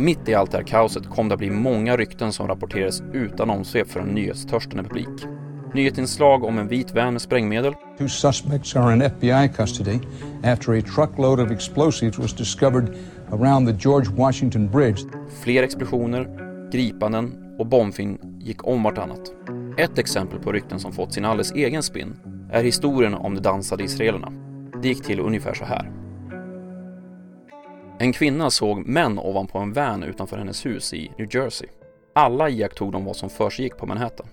Mitt 0.00 0.28
i 0.28 0.34
allt 0.34 0.50
det 0.50 0.56
här 0.56 0.64
kaoset 0.64 1.10
kom 1.10 1.28
det 1.28 1.34
att 1.34 1.38
bli 1.38 1.50
många 1.50 1.96
rykten 1.96 2.32
som 2.32 2.48
rapporterades 2.48 3.02
utan 3.12 3.50
omsvep 3.50 3.90
för 3.90 4.00
en 4.00 4.08
nyhetstörstande 4.08 4.82
publik. 4.82 5.26
Nyhetsinslag 5.74 6.44
om 6.44 6.58
en 6.58 6.68
vit 6.68 6.94
van 6.94 7.12
med 7.12 7.22
sprängmedel. 7.22 7.74
Two 7.98 8.08
suspects 8.08 8.76
are 8.76 8.94
in 8.94 9.02
FBI 9.02 9.48
custody 9.56 9.98
after 10.44 10.78
a 10.78 10.82
truckload 10.94 11.40
of 11.40 11.50
explosives 11.50 12.18
was 12.18 12.32
discovered 12.32 12.96
around 13.30 13.68
the 13.68 13.88
George 13.88 14.10
Washington 14.16 14.70
Bridge. 14.70 15.02
Fler 15.42 15.62
explosioner, 15.62 16.28
gripanden 16.72 17.56
och 17.58 17.66
bombfynd 17.66 18.18
gick 18.42 18.66
om 18.66 18.82
vartannat. 18.82 19.32
Ett 19.78 19.98
exempel 19.98 20.38
på 20.38 20.52
rykten 20.52 20.80
som 20.80 20.92
fått 20.92 21.12
sin 21.12 21.24
alldeles 21.24 21.52
egen 21.52 21.82
spin 21.82 22.16
är 22.52 22.64
historien 22.64 23.14
om 23.14 23.34
de 23.34 23.40
dansade 23.40 23.84
israelerna. 23.84 24.32
Det 24.82 24.88
gick 24.88 25.04
till 25.04 25.20
ungefär 25.20 25.54
så 25.54 25.64
här. 25.64 25.99
En 28.02 28.12
kvinna 28.12 28.50
såg 28.50 28.86
män 28.86 29.18
ovanpå 29.18 29.58
en 29.58 29.72
van 29.72 30.02
utanför 30.02 30.38
hennes 30.38 30.66
hus 30.66 30.94
i 30.94 31.12
New 31.18 31.36
Jersey. 31.36 31.68
Alla 32.14 32.48
iakttog 32.48 32.92
de 32.92 33.04
vad 33.04 33.16
som 33.16 33.30
försiggick 33.30 33.76
på 33.76 33.86
Manhattan. 33.86 34.26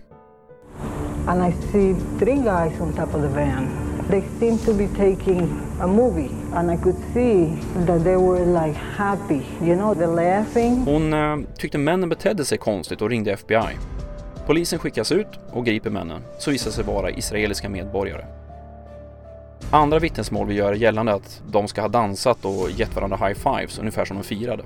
And 1.28 1.54
I 1.54 1.56
see 1.72 1.96
three 2.20 2.36
guys 2.36 2.82
on 2.82 2.94
top 2.94 3.16
of 3.16 3.22
the 3.22 3.28
van. 3.28 3.68
They 4.10 4.24
seemed 4.40 4.66
to 4.66 4.74
be 4.74 4.88
taking 4.88 5.50
a 5.82 5.88
movie 5.88 6.30
and 6.54 6.72
I 6.72 6.78
could 6.84 6.96
see 7.14 7.58
that 7.86 8.04
they 8.04 8.16
were 8.16 8.46
like 8.46 8.80
happy, 8.98 9.42
you 9.62 9.76
know, 9.76 9.94
they're 9.94 10.16
laughing. 10.16 10.76
Hon 10.86 11.14
eh, 11.14 11.38
tyckte 11.58 11.78
männen 11.78 12.10
betedde 12.10 12.46
sig 12.46 12.58
konstigt 12.58 13.02
och 13.02 13.10
ringde 13.10 13.32
FBI. 13.32 13.78
Polisen 14.46 14.80
skickas 14.80 15.12
ut 15.12 15.40
och 15.52 15.66
griper 15.66 15.90
männen, 15.90 16.22
som 16.40 16.54
visar 16.54 16.72
sig 16.72 16.84
vara 16.84 17.12
israeliska 17.12 17.70
medborgare. 17.70 18.26
Andra 19.72 20.00
vittnesmål 20.00 20.48
vill 20.48 20.58
göra 20.58 20.76
gällande 20.76 21.14
att 21.14 21.42
de 21.48 21.68
ska 21.68 21.82
ha 21.82 21.88
dansat 21.88 22.46
och 22.46 22.72
gett 22.72 22.96
varandra 22.96 23.18
high-fives 23.18 23.80
ungefär 23.80 24.06
som 24.06 24.18
de 24.18 24.24
firade. 24.24 24.64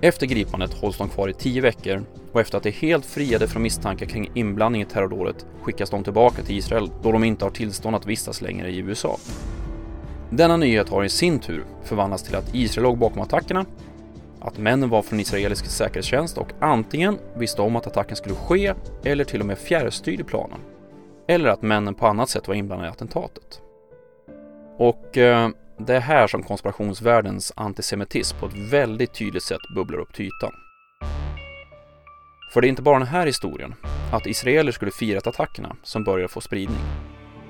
Efter 0.00 0.26
gripandet 0.26 0.74
hålls 0.74 0.98
de 0.98 1.08
kvar 1.08 1.28
i 1.28 1.32
tio 1.32 1.60
veckor 1.60 2.04
och 2.32 2.40
efter 2.40 2.56
att 2.56 2.62
de 2.62 2.70
helt 2.70 3.06
friade 3.06 3.48
från 3.48 3.62
misstankar 3.62 4.06
kring 4.06 4.30
inblandning 4.34 4.82
i 4.82 4.84
terrordådet 4.84 5.46
skickas 5.62 5.90
de 5.90 6.04
tillbaka 6.04 6.42
till 6.42 6.58
Israel 6.58 6.90
då 7.02 7.12
de 7.12 7.24
inte 7.24 7.44
har 7.44 7.50
tillstånd 7.50 7.96
att 7.96 8.06
vistas 8.06 8.40
längre 8.40 8.70
i 8.70 8.78
USA. 8.78 9.16
Denna 10.30 10.56
nyhet 10.56 10.88
har 10.88 11.04
i 11.04 11.08
sin 11.08 11.38
tur 11.38 11.64
förvandlats 11.82 12.22
till 12.22 12.36
att 12.36 12.54
Israel 12.54 12.82
låg 12.82 12.98
bakom 12.98 13.22
attackerna, 13.22 13.64
att 14.40 14.58
männen 14.58 14.88
var 14.88 15.02
från 15.02 15.20
israelisk 15.20 15.66
säkerhetstjänst 15.66 16.38
och 16.38 16.48
antingen 16.60 17.18
visste 17.36 17.62
om 17.62 17.76
att 17.76 17.86
attacken 17.86 18.16
skulle 18.16 18.34
ske 18.34 18.74
eller 19.04 19.24
till 19.24 19.40
och 19.40 19.46
med 19.46 19.58
fjärrstyrde 19.58 20.24
planen. 20.24 20.58
Eller 21.28 21.48
att 21.48 21.62
männen 21.62 21.94
på 21.94 22.06
annat 22.06 22.28
sätt 22.28 22.48
var 22.48 22.54
inblandade 22.54 22.88
i 22.88 22.92
attentatet. 22.92 23.60
Och 24.78 25.18
eh, 25.18 25.48
det 25.78 25.96
är 25.96 26.00
här 26.00 26.26
som 26.26 26.42
konspirationsvärldens 26.42 27.52
antisemitism 27.56 28.38
på 28.38 28.46
ett 28.46 28.72
väldigt 28.72 29.14
tydligt 29.14 29.42
sätt 29.42 29.60
bubblar 29.74 29.98
upp 29.98 30.14
till 30.14 30.24
ytan. 30.24 30.52
För 32.52 32.60
det 32.60 32.66
är 32.66 32.68
inte 32.68 32.82
bara 32.82 32.98
den 32.98 33.08
här 33.08 33.26
historien, 33.26 33.74
att 34.12 34.26
israeler 34.26 34.72
skulle 34.72 34.90
firat 34.90 35.26
attackerna, 35.26 35.76
som 35.82 36.04
börjar 36.04 36.28
få 36.28 36.40
spridning. 36.40 36.80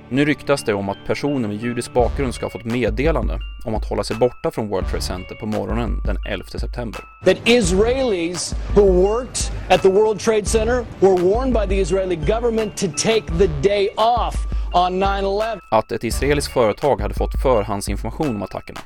Nu 0.08 0.24
ryktas 0.24 0.62
det 0.62 0.74
om 0.74 0.88
att 0.88 0.96
personer 1.06 1.48
med 1.48 1.56
judisk 1.56 1.92
bakgrund 1.92 2.34
ska 2.34 2.44
ha 2.44 2.50
fått 2.50 2.64
meddelande 2.64 3.38
om 3.64 3.74
att 3.74 3.88
hålla 3.88 4.04
sig 4.04 4.16
borta 4.16 4.50
från 4.50 4.68
World 4.68 4.86
Trade 4.88 5.02
Center 5.02 5.34
på 5.34 5.46
morgonen 5.46 6.02
den 6.06 6.16
11 6.28 6.44
september. 6.48 7.00
That 7.24 7.36
Israelis 7.48 8.54
who 8.76 8.92
worked 8.92 9.52
at 9.68 9.82
the 9.82 9.88
World 9.88 10.20
Trade 10.20 10.46
Center 10.46 10.86
were 11.00 11.16
warned 11.16 11.54
by 11.54 11.66
the 11.74 11.80
Israeli 11.80 12.16
government 12.16 12.76
to 12.76 12.86
take 12.96 13.38
the 13.38 13.46
day 13.62 13.88
off 13.96 14.34
att 15.70 15.92
ett 15.92 16.04
israeliskt 16.04 16.52
företag 16.52 17.00
hade 17.00 17.14
fått 17.14 17.42
förhandsinformation 17.42 18.36
om 18.36 18.42
attackerna. 18.42 18.80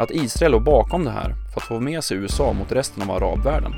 Att 0.00 0.10
Israel 0.10 0.52
låg 0.52 0.62
bakom 0.62 1.04
det 1.04 1.10
här 1.10 1.34
för 1.52 1.60
att 1.60 1.66
få 1.66 1.80
med 1.80 2.04
sig 2.04 2.16
USA 2.16 2.52
mot 2.52 2.72
resten 2.72 3.02
av 3.02 3.10
arabvärlden. 3.10 3.74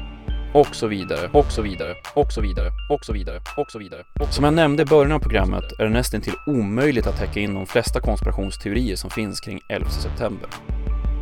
Och 0.54 0.74
så 0.74 0.86
vidare, 0.86 1.30
och 1.32 1.52
så 1.52 1.62
vidare, 1.62 1.94
och 2.14 2.32
så 2.32 2.40
vidare, 2.40 2.70
och 2.90 3.04
så 3.04 3.12
vidare, 3.12 3.40
och 3.56 3.70
så 3.70 3.78
vidare. 3.78 4.02
Och 4.20 4.34
som 4.34 4.44
jag 4.44 4.54
nämnde 4.54 4.82
i 4.82 4.86
början 4.86 5.12
av 5.12 5.18
programmet 5.18 5.64
är 5.78 5.84
det 5.84 5.90
nästan 5.90 6.20
till 6.20 6.34
omöjligt 6.46 7.06
att 7.06 7.18
täcka 7.18 7.40
in 7.40 7.54
de 7.54 7.66
flesta 7.66 8.00
konspirationsteorier 8.00 8.96
som 8.96 9.10
finns 9.10 9.40
kring 9.40 9.60
11 9.68 9.90
september. 9.90 10.48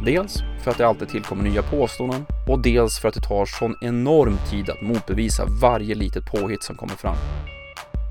Dels 0.05 0.43
för 0.65 0.71
att 0.71 0.79
det 0.79 0.87
alltid 0.87 1.09
tillkommer 1.09 1.45
nya 1.45 1.63
påståenden 1.63 2.27
och 2.49 2.63
dels 2.63 2.99
för 2.99 3.09
att 3.09 3.15
det 3.15 3.21
tar 3.21 3.47
sån 3.47 3.75
enorm 3.81 4.39
tid 4.51 4.71
att 4.71 4.83
motbevisa 4.83 5.45
varje 5.63 5.95
litet 5.95 6.25
påhitt 6.33 6.63
som 6.63 6.77
kommer 6.77 6.95
fram. 6.95 7.17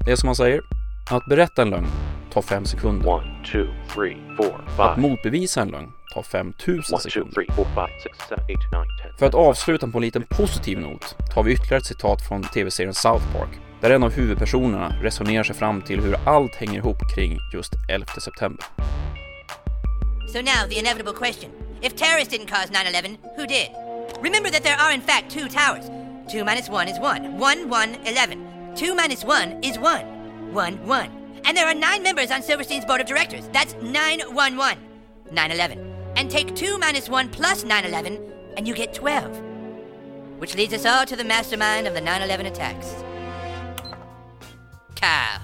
Det 0.06 0.12
är 0.12 0.16
som 0.16 0.28
man 0.28 0.36
säger, 0.36 0.62
att 1.12 1.26
berätta 1.26 1.62
en 1.62 1.70
lögn 1.70 1.88
tar 2.34 2.42
fem 2.42 2.66
sekunder. 2.66 3.08
One, 3.10 3.44
two, 3.52 3.68
three, 3.94 4.18
four, 4.38 4.86
Att 4.86 4.98
motbevisa 4.98 5.62
en 5.62 5.68
lögn 5.68 5.92
tar 6.14 6.24
5000 6.24 6.76
One, 6.76 6.84
two, 6.84 7.10
sekunder. 7.10 7.32
three, 7.34 7.48
four, 7.56 7.66
five, 7.66 7.92
six, 8.04 8.18
seven, 8.30 8.44
eight, 8.50 8.72
nine, 8.72 8.88
ten. 9.02 9.12
För 9.20 9.26
att 9.26 9.36
avsluta 9.36 9.88
på 9.88 9.98
en 9.98 10.02
liten 10.02 10.24
positiv 10.30 10.80
not 10.80 11.16
tar 11.34 11.44
vi 11.44 11.52
ytterligare 11.54 11.78
ett 11.78 11.86
citat 11.86 12.22
från 12.28 12.44
tv-serien 12.44 12.94
South 12.94 13.34
Park, 13.34 13.50
där 13.82 13.90
en 13.92 14.04
av 14.04 14.12
huvudpersonerna 14.12 14.96
resonerar 15.02 15.44
sig 15.44 15.56
fram 15.56 15.82
till 15.82 16.00
hur 16.02 16.16
allt 16.26 16.56
hänger 16.56 16.78
ihop 16.80 16.98
kring 17.16 17.40
just 17.54 17.74
11 17.90 18.06
september. 18.22 18.66
So 20.34 20.42
now, 20.42 20.68
the 20.70 20.80
inevitable 20.80 21.14
question. 21.14 21.52
If 21.82 21.96
terrorists 21.96 22.34
didn't 22.34 22.48
cause 22.50 22.72
9 22.72 22.88
11, 22.88 23.18
who 23.38 23.46
did? 23.48 23.70
Remember 24.22 24.50
that 24.50 24.64
there 24.64 24.78
are, 24.78 24.94
in 24.94 25.02
fact, 25.02 25.30
two 25.32 25.48
towers. 25.48 25.86
2 26.32 26.44
minus 26.44 26.70
1 26.70 26.88
is 26.90 27.00
1. 27.00 27.38
1, 27.40 27.70
1, 27.70 27.96
11. 28.06 28.76
2 28.76 28.96
minus 28.96 29.24
1 29.24 29.64
is 29.64 29.78
1. 29.80 30.54
1, 30.54 30.88
1. 30.88 31.10
And 31.48 31.56
there 31.56 31.66
are 31.66 31.74
nine 31.74 32.04
members 32.04 32.30
on 32.30 32.42
Silverstein's 32.42 32.84
board 32.84 33.00
of 33.00 33.08
directors. 33.08 33.48
That's 33.54 33.74
911. 33.82 34.78
911. 35.32 35.80
And 36.18 36.30
take 36.30 36.54
2 36.56 36.78
minus 36.78 37.10
1 37.10 37.30
plus 37.30 37.64
911, 37.64 38.20
and 38.58 38.68
you 38.68 38.76
get 38.76 38.94
12. 38.94 39.42
Which 40.40 40.56
leads 40.56 40.74
us 40.74 40.86
all 40.86 41.06
to 41.06 41.16
the 41.16 41.24
mastermind 41.24 41.88
of 41.88 41.94
the 41.94 42.02
911 42.02 42.46
attacks. 42.48 42.88
Kyle. 44.96 45.42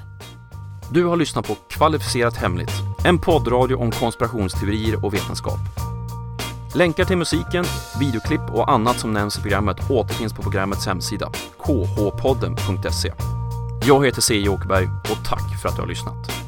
Du 0.92 1.06
har 1.06 1.16
lyssnat 1.16 1.48
på 1.48 1.56
Kvalificerat 1.56 2.38
Hemligt, 2.38 2.74
en 3.06 3.20
poddradio 3.20 3.76
om 3.76 3.92
konspirationsteorier 3.92 5.06
och 5.06 5.14
vetenskap. 5.14 5.60
Länkar 6.76 7.06
till 7.06 7.18
musiken, 7.18 7.66
videoklipp 8.00 8.50
och 8.50 8.72
annat 8.72 9.00
som 9.00 9.14
nämns 9.14 9.38
i 9.38 9.42
programmet 9.42 9.90
återfinns 9.90 10.34
på 10.34 10.42
programmets 10.42 10.86
hemsida, 10.86 11.32
khpodden.se. 11.60 13.12
Jag 13.86 14.06
heter 14.06 14.22
C. 14.22 14.50
Åkerberg 14.50 14.88
och 14.88 15.26
tack 15.26 15.62
för 15.62 15.70
att 15.70 15.76
du 15.76 15.82
har 15.82 15.88
lyssnat. 15.88 16.43